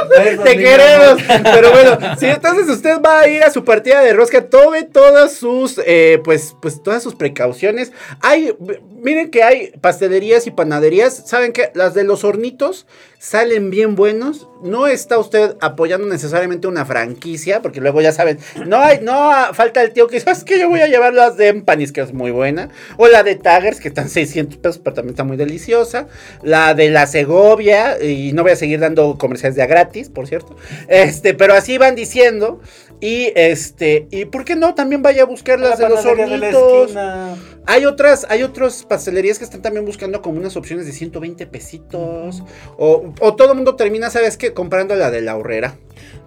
Besos, 0.09 0.45
Te 0.45 0.57
queremos. 0.57 1.23
Pero 1.43 1.71
bueno, 1.71 1.99
si 2.19 2.27
entonces 2.27 2.69
usted 2.69 3.01
va 3.01 3.21
a 3.21 3.29
ir 3.29 3.43
a 3.43 3.51
su 3.51 3.65
partida 3.65 4.01
de 4.01 4.12
rosca, 4.12 4.49
tome 4.49 4.83
todas 4.85 5.33
sus, 5.35 5.81
eh, 5.87 6.21
pues, 6.25 6.55
pues 6.61 6.83
todas 6.83 7.03
sus 7.03 7.15
precauciones. 7.15 7.93
Hay, 8.21 8.55
miren 8.97 9.31
que 9.31 9.43
hay 9.43 9.73
pastelerías 9.81 10.47
y 10.47 10.51
panaderías. 10.51 11.23
¿Saben 11.27 11.53
qué? 11.53 11.71
Las 11.75 11.95
de 11.95 12.05
los 12.05 12.25
hornitos 12.25 12.87
salen 13.23 13.71
bien 13.71 13.95
buenos. 13.95 14.49
No 14.65 14.88
está 14.88 15.17
usted 15.17 15.57
apoyando 15.61 16.09
necesariamente 16.09 16.67
una 16.67 16.85
franquicia, 16.85 17.62
porque 17.62 17.81
luego 17.81 18.01
ya 18.01 18.11
saben, 18.11 18.38
no 18.67 18.79
hay, 18.79 18.99
no 19.01 19.31
ah, 19.31 19.53
falta 19.55 19.83
el 19.83 19.93
tío 19.93 20.09
que 20.09 20.17
dice, 20.17 20.31
es 20.31 20.43
que 20.43 20.59
yo 20.59 20.69
voy 20.69 20.81
a 20.81 20.88
llevar 20.88 21.15
las 21.15 21.37
de 21.37 21.49
Empanis, 21.49 21.93
que 21.93 22.01
es 22.01 22.12
muy 22.12 22.33
buena. 22.33 22.69
O 22.97 23.07
la 23.07 23.23
de 23.23 23.37
Taggers, 23.37 23.79
que 23.79 23.88
están 23.88 24.09
600 24.09 24.59
pesos, 24.59 24.81
pero 24.83 24.95
también 24.95 25.12
está 25.12 25.23
muy 25.23 25.37
deliciosa. 25.44 26.09
La 26.42 26.74
de 26.74 26.90
la 26.90 27.07
Segovia, 27.07 28.02
y 28.02 28.33
no 28.33 28.42
voy 28.42 28.52
a 28.52 28.57
seguir 28.57 28.81
dando 28.81 29.16
comerciales 29.18 29.57
de 29.57 29.62
a 29.62 29.66
gratis, 29.66 30.09
por 30.09 30.26
cierto. 30.26 30.57
Este, 30.88 31.35
pero 31.35 31.55
así 31.55 31.78
van 31.78 31.94
diciendo. 31.94 32.61
Y 33.00 33.33
este, 33.35 34.07
y 34.11 34.26
por 34.26 34.44
qué 34.44 34.55
no, 34.55 34.74
también 34.74 35.02
vaya 35.02 35.22
a 35.22 35.26
buscar 35.26 35.59
las 35.59 35.78
de 35.78 35.85
La 35.85 35.88
los 35.90 36.05
de 36.05 36.14
la 36.14 36.22
hornitos. 36.24 36.83
esquina. 36.83 37.35
Hay 37.66 37.85
otras, 37.85 38.26
hay 38.28 38.44
otras 38.44 38.85
pastelerías 38.85 39.38
que 39.38 39.44
están 39.44 39.61
también 39.61 39.85
buscando 39.85 40.22
como 40.22 40.38
unas 40.38 40.57
opciones 40.57 40.87
de 40.87 40.92
120 40.92 41.46
pesitos. 41.48 42.42
O, 42.76 43.12
o 43.20 43.35
todo 43.35 43.50
el 43.50 43.57
mundo 43.57 43.74
termina, 43.74 44.09
¿sabes 44.11 44.37
qué? 44.37 44.52
Comprando 44.52 44.94
la 44.94 45.11
de 45.11 45.20
la 45.20 45.37
horrera. 45.37 45.76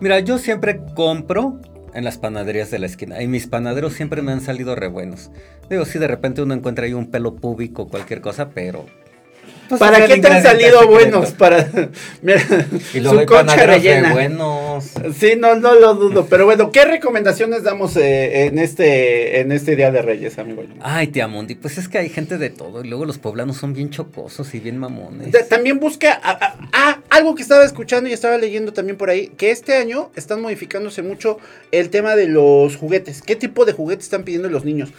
Mira, 0.02 0.20
yo 0.20 0.38
siempre 0.38 0.82
compro 0.96 1.60
en 1.94 2.04
las 2.04 2.18
panaderías 2.18 2.70
de 2.72 2.80
la 2.80 2.88
esquina. 2.88 3.22
Y 3.24 3.28
mis 3.28 3.48
panaderos 3.48 3.94
siempre 3.94 4.22
me 4.22 4.34
han 4.34 4.42
salido 4.42 4.76
re 4.76 4.88
buenos. 4.90 5.32
Digo, 5.70 5.86
sí, 5.86 5.98
de 5.98 6.08
repente 6.08 6.42
uno 6.42 6.54
encuentra 6.54 6.86
ahí 6.86 6.94
un 6.94 7.10
pelo 7.10 7.36
púbico 7.36 7.84
o 7.84 7.88
cualquier 7.88 8.20
cosa, 8.20 8.50
pero 8.50 8.86
Pues 9.70 9.80
¿Para 9.80 10.06
qué 10.06 10.18
te 10.18 10.28
han 10.28 10.44
salido 10.44 10.88
buenos? 10.88 11.32
Para. 11.32 11.68
Mira, 12.22 12.42
Y 12.94 13.02
su 13.02 13.26
concha 13.26 13.66
rellena. 13.66 14.14
buenos. 14.14 14.92
Sí, 15.18 15.34
no, 15.38 15.56
no 15.56 15.74
lo 15.76 15.96
dudo. 15.96 16.28
Pero 16.30 16.46
bueno, 16.46 16.72
¿qué 16.72 16.86
recomendaciones 16.86 17.64
damos 17.64 17.96
eh, 17.98 18.46
en 18.46 18.60
este 18.60 19.40
en 19.40 19.52
este 19.52 19.76
Día 19.76 19.92
de 19.92 20.02
Reyes, 20.02 20.38
amigo? 20.38 20.64
Ay, 20.82 21.08
tía 21.08 21.28
Mundi, 21.28 21.56
pues 21.56 21.78
es 21.78 21.88
que 21.90 21.98
hay 21.98 22.10
gente 22.10 22.38
de 22.38 22.50
todo. 22.50 22.84
Y 22.84 22.88
luego 22.88 23.06
los 23.06 23.18
poblanos 23.18 23.58
son 23.58 23.74
bien 23.74 23.90
chocosos 23.90 24.54
y 24.54 24.60
bien 24.60 24.78
mamones. 24.78 25.32
Ta- 25.32 25.46
También 25.48 25.80
busca 25.80 26.20
ah, 26.24 27.00
algo 27.10 27.34
que 27.36 27.42
estaba 27.42 27.64
escuchando 27.66 28.10
y 28.10 28.14
estaba 28.14 28.38
leyendo 28.38 28.74
también 28.74 28.98
por 28.98 29.10
ahí, 29.10 29.30
que 29.38 29.52
este 29.52 29.76
año 29.78 30.12
están 30.16 30.42
modificándose 30.42 31.02
mucho 31.02 31.40
el 31.72 31.90
tema 31.90 32.16
de 32.16 32.28
los 32.28 32.76
juguetes. 32.76 33.22
¿Qué 33.22 33.36
tipo 33.36 33.66
de 33.66 33.74
juguetes 33.74 34.06
están 34.06 34.24
pidiendo 34.24 34.50
los 34.50 34.64
niños? 34.66 34.90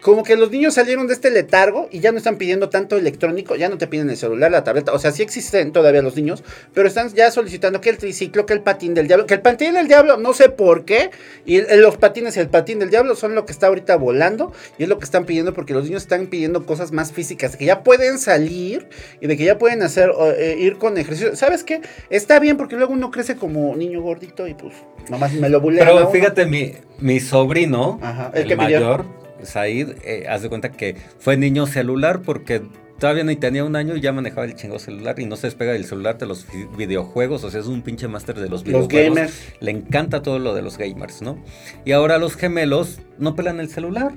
Como 0.00 0.22
que 0.22 0.36
los 0.36 0.50
niños 0.50 0.74
salieron 0.74 1.06
de 1.06 1.14
este 1.14 1.30
letargo 1.30 1.88
y 1.90 2.00
ya 2.00 2.12
no 2.12 2.18
están 2.18 2.36
pidiendo 2.36 2.68
tanto 2.68 2.96
electrónico, 2.96 3.56
ya 3.56 3.68
no 3.68 3.78
te 3.78 3.86
piden 3.86 4.10
el 4.10 4.16
celular, 4.16 4.50
la 4.50 4.62
tableta, 4.62 4.92
o 4.92 4.98
sea, 4.98 5.10
sí 5.10 5.22
existen 5.22 5.72
todavía 5.72 6.02
los 6.02 6.16
niños, 6.16 6.44
pero 6.74 6.86
están 6.86 7.12
ya 7.14 7.30
solicitando 7.30 7.80
que 7.80 7.90
el 7.90 7.98
triciclo, 7.98 8.46
que 8.46 8.52
el 8.52 8.60
patín 8.60 8.94
del 8.94 9.08
diablo, 9.08 9.26
que 9.26 9.34
el 9.34 9.40
patín 9.40 9.74
del 9.74 9.88
diablo, 9.88 10.16
no 10.16 10.34
sé 10.34 10.48
por 10.48 10.84
qué, 10.84 11.10
y 11.44 11.60
los 11.76 11.96
patines 11.96 12.36
y 12.36 12.40
el 12.40 12.48
patín 12.48 12.78
del 12.78 12.90
diablo 12.90 13.16
son 13.16 13.34
lo 13.34 13.46
que 13.46 13.52
está 13.52 13.68
ahorita 13.68 13.96
volando 13.96 14.52
y 14.78 14.84
es 14.84 14.88
lo 14.88 14.98
que 14.98 15.04
están 15.04 15.24
pidiendo 15.24 15.54
porque 15.54 15.74
los 15.74 15.84
niños 15.84 16.02
están 16.02 16.26
pidiendo 16.26 16.66
cosas 16.66 16.92
más 16.92 17.12
físicas, 17.12 17.52
de 17.52 17.58
que 17.58 17.64
ya 17.64 17.82
pueden 17.82 18.18
salir 18.18 18.88
y 19.20 19.26
de 19.26 19.36
que 19.36 19.44
ya 19.44 19.58
pueden 19.58 19.82
hacer, 19.82 20.12
eh, 20.38 20.56
ir 20.58 20.78
con 20.78 20.98
ejercicio. 20.98 21.36
¿Sabes 21.36 21.64
qué? 21.64 21.80
Está 22.10 22.38
bien 22.38 22.56
porque 22.56 22.76
luego 22.76 22.92
uno 22.92 23.10
crece 23.10 23.36
como 23.36 23.74
niño 23.76 24.02
gordito 24.02 24.46
y 24.46 24.54
pues 24.54 24.74
nomás 25.08 25.32
me 25.32 25.48
lo 25.48 25.60
bulean 25.60 25.86
Pero 25.86 26.10
fíjate, 26.10 26.46
mi, 26.46 26.72
mi 26.98 27.20
sobrino, 27.20 27.98
Ajá, 28.02 28.30
¿el 28.34 28.42
el, 28.42 28.48
que 28.48 28.56
pidió? 28.56 29.25
Said, 29.42 29.96
eh, 30.04 30.26
haz 30.28 30.42
de 30.42 30.48
cuenta 30.48 30.72
que 30.72 30.96
fue 31.18 31.36
niño 31.36 31.66
celular 31.66 32.22
porque 32.22 32.62
todavía 32.98 33.24
ni 33.24 33.36
tenía 33.36 33.62
un 33.64 33.76
año 33.76 33.94
y 33.96 34.00
ya 34.00 34.12
manejaba 34.12 34.46
el 34.46 34.54
chingo 34.54 34.78
celular 34.78 35.20
y 35.20 35.26
no 35.26 35.36
se 35.36 35.48
despega 35.48 35.72
del 35.72 35.84
celular 35.84 36.16
de 36.18 36.26
los 36.26 36.46
vi- 36.50 36.66
videojuegos. 36.76 37.44
O 37.44 37.50
sea, 37.50 37.60
es 37.60 37.66
un 37.66 37.82
pinche 37.82 38.08
máster 38.08 38.36
de 38.36 38.48
los 38.48 38.66
Los 38.66 38.88
videojuegos. 38.88 39.14
gamers. 39.16 39.34
Le 39.60 39.70
encanta 39.70 40.22
todo 40.22 40.38
lo 40.38 40.54
de 40.54 40.62
los 40.62 40.78
gamers, 40.78 41.20
¿no? 41.22 41.38
Y 41.84 41.92
ahora 41.92 42.18
los 42.18 42.36
gemelos 42.36 43.00
no 43.18 43.34
pelan 43.34 43.60
el 43.60 43.68
celular. 43.68 44.12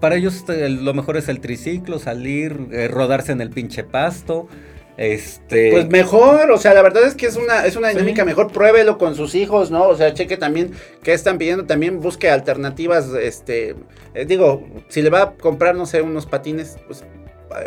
Para 0.00 0.16
ellos 0.16 0.44
eh, 0.48 0.68
lo 0.68 0.92
mejor 0.94 1.16
es 1.16 1.28
el 1.28 1.40
triciclo, 1.40 1.98
salir, 1.98 2.68
eh, 2.72 2.88
rodarse 2.88 3.32
en 3.32 3.40
el 3.40 3.50
pinche 3.50 3.84
pasto. 3.84 4.48
Este. 4.96 5.70
Pues 5.72 5.88
mejor, 5.88 6.50
o 6.50 6.58
sea, 6.58 6.72
la 6.74 6.82
verdad 6.82 7.04
es 7.04 7.14
que 7.14 7.26
es 7.26 7.36
una, 7.36 7.66
es 7.66 7.76
una 7.76 7.88
Sí. 7.90 7.96
dinámica 7.96 8.24
mejor, 8.24 8.52
pruébelo 8.52 8.96
con 8.96 9.14
sus 9.16 9.34
hijos, 9.34 9.70
¿no? 9.70 9.88
O 9.88 9.96
sea, 9.96 10.14
cheque 10.14 10.36
también 10.36 10.70
qué 11.02 11.12
están 11.12 11.36
pidiendo, 11.38 11.64
también 11.66 12.00
busque 12.00 12.30
alternativas, 12.30 13.08
este, 13.20 13.74
eh, 14.14 14.24
digo, 14.24 14.64
si 14.88 15.02
le 15.02 15.10
va 15.10 15.22
a 15.22 15.32
comprar, 15.32 15.74
no 15.74 15.86
sé, 15.86 16.00
unos 16.02 16.26
patines, 16.26 16.76
pues 16.86 17.04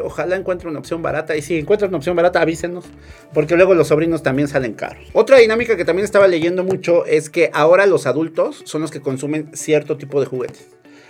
ojalá 0.04 0.36
encuentre 0.36 0.68
una 0.68 0.80
opción 0.80 1.02
barata, 1.02 1.36
y 1.38 1.42
si 1.42 1.58
encuentra 1.60 1.88
una 1.88 1.98
opción 1.98 2.16
barata, 2.16 2.42
avísenos, 2.42 2.86
porque 3.34 3.56
luego 3.56 3.74
los 3.74 3.88
sobrinos 3.90 4.24
también 4.24 4.48
salen 4.48 4.74
caros. 4.74 5.06
Otra 5.13 5.38
dinámica 5.38 5.78
que 5.78 5.86
también 5.86 6.04
estaba 6.06 6.28
leyendo 6.28 6.63
mucho 6.63 7.06
es 7.06 7.30
que 7.30 7.50
ahora 7.54 7.86
los 7.86 8.06
adultos 8.06 8.62
son 8.66 8.82
los 8.82 8.92
que 8.92 9.00
consumen 9.02 9.50
cierto 9.54 9.96
tipo 9.98 10.20
de 10.20 10.26
juguetes. 10.26 10.68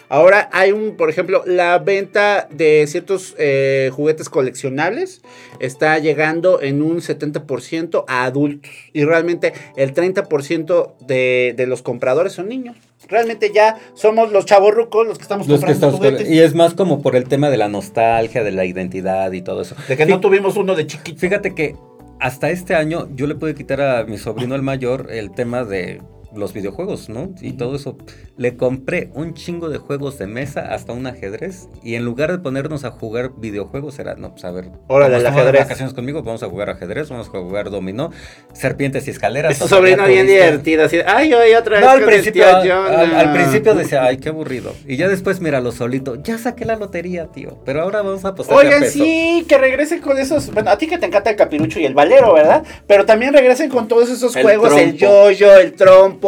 Ahora 0.09 0.49
hay 0.53 0.71
un, 0.71 0.95
por 0.95 1.09
ejemplo, 1.09 1.43
la 1.45 1.79
venta 1.79 2.47
de 2.49 2.85
ciertos 2.87 3.35
eh, 3.37 3.91
juguetes 3.93 4.29
coleccionables 4.29 5.21
está 5.59 5.97
llegando 5.99 6.61
en 6.61 6.81
un 6.81 6.97
70% 6.97 8.05
a 8.07 8.23
adultos. 8.23 8.71
Y 8.93 9.03
realmente 9.03 9.53
el 9.75 9.93
30% 9.93 10.97
de, 11.05 11.53
de 11.57 11.67
los 11.67 11.81
compradores 11.81 12.33
son 12.33 12.47
niños. 12.47 12.77
Realmente 13.07 13.51
ya 13.53 13.77
somos 13.93 14.31
los 14.31 14.45
chavorrucos 14.45 15.07
los 15.07 15.17
que 15.17 15.23
estamos 15.23 15.47
los 15.47 15.59
comprando 15.59 15.97
juguetes. 15.97 16.29
y 16.29 16.39
es 16.39 16.55
más 16.55 16.73
como 16.73 17.01
por 17.01 17.15
el 17.15 17.27
tema 17.27 17.49
de 17.49 17.57
la 17.57 17.69
nostalgia, 17.69 18.43
de 18.43 18.51
la 18.51 18.65
identidad 18.65 19.31
y 19.31 19.41
todo 19.41 19.61
eso. 19.61 19.75
De 19.87 19.95
que 19.95 20.05
no 20.05 20.19
tuvimos 20.19 20.57
uno 20.57 20.75
de 20.75 20.87
chiquito. 20.87 21.19
Fíjate 21.19 21.53
que 21.53 21.75
hasta 22.19 22.49
este 22.49 22.75
año 22.75 23.07
yo 23.15 23.27
le 23.27 23.35
pude 23.35 23.55
quitar 23.55 23.81
a 23.81 24.03
mi 24.05 24.17
sobrino 24.17 24.55
el 24.55 24.61
mayor 24.61 25.07
el 25.11 25.31
tema 25.31 25.63
de 25.63 26.01
los 26.37 26.53
videojuegos, 26.53 27.09
¿no? 27.09 27.33
Y 27.41 27.53
todo 27.53 27.75
eso. 27.75 27.97
Le 28.37 28.55
compré 28.55 29.09
un 29.13 29.33
chingo 29.33 29.69
de 29.69 29.77
juegos 29.77 30.17
de 30.17 30.27
mesa, 30.27 30.73
hasta 30.73 30.93
un 30.93 31.07
ajedrez. 31.07 31.67
Y 31.83 31.95
en 31.95 32.05
lugar 32.05 32.31
de 32.31 32.39
ponernos 32.39 32.85
a 32.85 32.91
jugar 32.91 33.31
videojuegos, 33.37 33.99
era, 33.99 34.15
no, 34.15 34.31
pues 34.31 34.45
a 34.45 34.51
ver. 34.51 34.69
Órale, 34.87 35.17
el 35.17 35.25
ajedrez. 35.25 35.61
vacaciones 35.63 35.93
conmigo, 35.93 36.23
vamos 36.23 36.43
a 36.43 36.47
jugar 36.47 36.69
ajedrez, 36.69 37.09
vamos 37.09 37.27
a 37.27 37.29
jugar 37.31 37.69
dominó, 37.69 38.11
serpientes 38.53 39.07
y 39.07 39.11
escaleras. 39.11 39.59
Es 39.59 39.69
sobrino 39.69 40.05
bien 40.05 40.27
divertido. 40.27 40.85
Así, 40.85 40.97
ay, 41.05 41.33
ay, 41.33 41.53
otra 41.53 41.77
vez. 41.77 41.85
no, 41.85 41.89
al 41.91 42.03
principio, 42.03 42.45
al, 42.47 42.67
Jonah". 42.67 43.19
al 43.19 43.33
principio 43.33 43.75
decía, 43.75 44.03
ay, 44.03 44.17
qué 44.17 44.29
aburrido. 44.29 44.73
Y 44.87 44.97
ya 44.97 45.07
después, 45.07 45.41
míralo 45.41 45.71
solito. 45.71 46.15
Ya 46.21 46.37
saqué 46.37 46.65
la 46.65 46.75
lotería, 46.75 47.27
tío. 47.27 47.57
Pero 47.65 47.81
ahora 47.81 48.01
vamos 48.01 48.23
a 48.25 48.29
apostar. 48.29 48.57
Oigan, 48.57 48.85
sí, 48.85 49.45
que 49.47 49.57
regresen 49.57 50.01
con 50.01 50.17
esos. 50.17 50.51
Bueno, 50.53 50.69
a 50.69 50.77
ti 50.77 50.87
que 50.87 50.97
te 50.97 51.05
encanta 51.05 51.29
el 51.29 51.35
capirucho 51.35 51.79
y 51.79 51.85
el 51.85 51.93
valero, 51.93 52.33
¿verdad? 52.33 52.63
Pero 52.87 53.05
también 53.05 53.33
regresen 53.33 53.69
con 53.69 53.87
todos 53.87 54.09
esos 54.09 54.35
El 54.35 54.43
juegos: 54.43 54.75
el 54.77 54.95
yoyo, 54.95 55.55
el 55.55 55.73
trompo, 55.73 56.26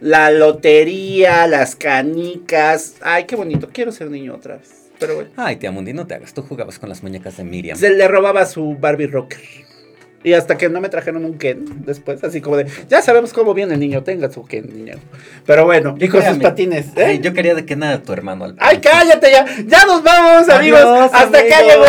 la 0.00 0.30
lotería, 0.30 1.46
las 1.46 1.76
canicas. 1.76 2.96
Ay, 3.00 3.24
qué 3.24 3.36
bonito. 3.36 3.68
Quiero 3.72 3.92
ser 3.92 4.10
niño 4.10 4.34
otra 4.34 4.56
vez. 4.56 4.90
Pero 4.98 5.14
bueno. 5.14 5.30
Ay, 5.36 5.56
tía 5.56 5.70
Mundi, 5.70 5.92
no 5.92 6.06
te 6.06 6.14
hagas. 6.14 6.34
Tú 6.34 6.42
jugabas 6.42 6.78
con 6.78 6.88
las 6.88 7.02
muñecas 7.02 7.36
de 7.36 7.44
Miriam. 7.44 7.78
Se 7.78 7.90
le 7.90 8.08
robaba 8.08 8.46
su 8.46 8.76
Barbie 8.78 9.06
Rocker. 9.06 9.40
Y 10.24 10.32
hasta 10.32 10.58
que 10.58 10.68
no 10.68 10.80
me 10.80 10.88
trajeron 10.88 11.24
un 11.24 11.38
Ken 11.38 11.84
después, 11.86 12.22
así 12.24 12.40
como 12.40 12.56
de, 12.56 12.66
ya 12.88 13.00
sabemos 13.02 13.32
cómo 13.32 13.54
viene 13.54 13.74
el 13.74 13.80
niño, 13.80 14.02
tenga 14.02 14.28
su 14.30 14.44
Ken, 14.44 14.68
niño. 14.72 14.98
Pero 15.46 15.64
bueno, 15.64 15.94
y 15.98 16.08
con 16.08 16.22
sus 16.24 16.38
patines. 16.38 16.86
¿eh? 16.96 17.20
Yo 17.22 17.32
quería 17.32 17.54
de 17.54 17.64
que 17.64 17.76
nada 17.76 18.02
tu 18.02 18.12
hermano 18.12 18.44
al 18.44 18.56
Ay, 18.58 18.78
cállate 18.78 19.30
ya. 19.30 19.46
Ya 19.66 19.86
nos 19.86 20.02
vamos, 20.02 20.48
amigos. 20.48 20.80
Adiós, 20.80 21.10
Hasta 21.12 21.38
acá 21.38 21.62
llegó. 21.62 21.84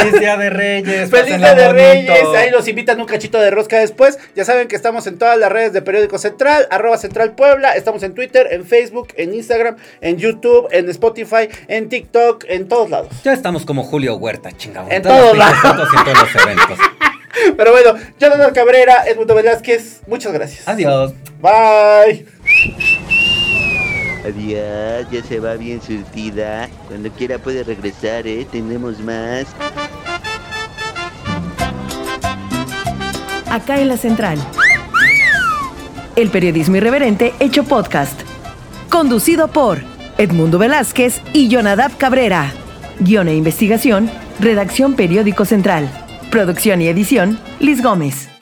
Feliz 0.00 0.20
Día 0.20 0.36
de 0.38 0.50
Reyes. 0.50 1.10
Feliz 1.10 1.36
Día 1.36 1.54
de 1.54 1.66
bonito. 1.66 2.12
Reyes. 2.12 2.28
Ahí 2.34 2.50
los 2.50 2.66
invitan 2.66 2.98
un 2.98 3.06
cachito 3.06 3.38
de 3.38 3.50
rosca 3.50 3.78
después. 3.78 4.18
Ya 4.34 4.46
saben 4.46 4.68
que 4.68 4.76
estamos 4.76 5.06
en 5.06 5.18
todas 5.18 5.38
las 5.38 5.52
redes 5.52 5.74
de 5.74 5.82
Periódico 5.82 6.16
Central, 6.16 6.66
arroba 6.70 6.96
Central 6.96 7.34
Puebla. 7.34 7.76
Estamos 7.76 8.02
en 8.02 8.14
Twitter, 8.14 8.48
en 8.52 8.64
Facebook, 8.64 9.08
en 9.16 9.34
Instagram, 9.34 9.76
en 10.00 10.16
YouTube, 10.16 10.68
en 10.70 10.88
Spotify, 10.88 11.48
en 11.68 11.90
TikTok, 11.90 12.44
en 12.48 12.68
todos 12.68 12.88
lados. 12.88 13.08
Ya 13.22 13.34
estamos 13.34 13.66
como 13.66 13.82
Julio 13.82 14.16
Huerta, 14.16 14.50
chingado. 14.52 14.88
En 14.90 15.02
todas 15.02 15.20
todos 15.20 15.36
lados. 15.36 15.88
en 15.94 16.04
todos 16.04 16.18
los 16.20 16.42
eventos. 16.42 16.78
Pero 17.56 17.72
bueno, 17.72 17.94
Jonathan 18.18 18.54
Cabrera, 18.54 19.06
Edmundo 19.06 19.34
Velázquez, 19.34 20.00
muchas 20.06 20.32
gracias. 20.32 20.66
Adiós. 20.66 21.12
Bye. 21.40 22.26
Adiós, 24.24 25.06
ya 25.10 25.22
se 25.22 25.38
va 25.38 25.54
bien 25.54 25.80
surtida. 25.80 26.68
Cuando 26.88 27.10
quiera 27.10 27.38
puede 27.38 27.62
regresar, 27.62 28.26
¿eh? 28.26 28.46
Tenemos 28.50 28.98
más. 29.00 29.46
Acá 33.50 33.80
en 33.80 33.88
la 33.88 33.96
central. 33.96 34.38
El 36.16 36.30
periodismo 36.30 36.76
irreverente 36.76 37.34
hecho 37.38 37.64
podcast. 37.64 38.20
Conducido 38.88 39.48
por 39.48 39.78
Edmundo 40.18 40.58
Velázquez 40.58 41.20
y 41.32 41.48
Jonadab 41.48 41.96
Cabrera. 41.96 42.52
Guión 42.98 43.28
e 43.28 43.34
investigación, 43.36 44.10
redacción 44.40 44.94
Periódico 44.94 45.44
Central. 45.44 46.05
Producción 46.36 46.82
y 46.82 46.88
edición, 46.88 47.38
Liz 47.60 47.82
Gómez. 47.82 48.35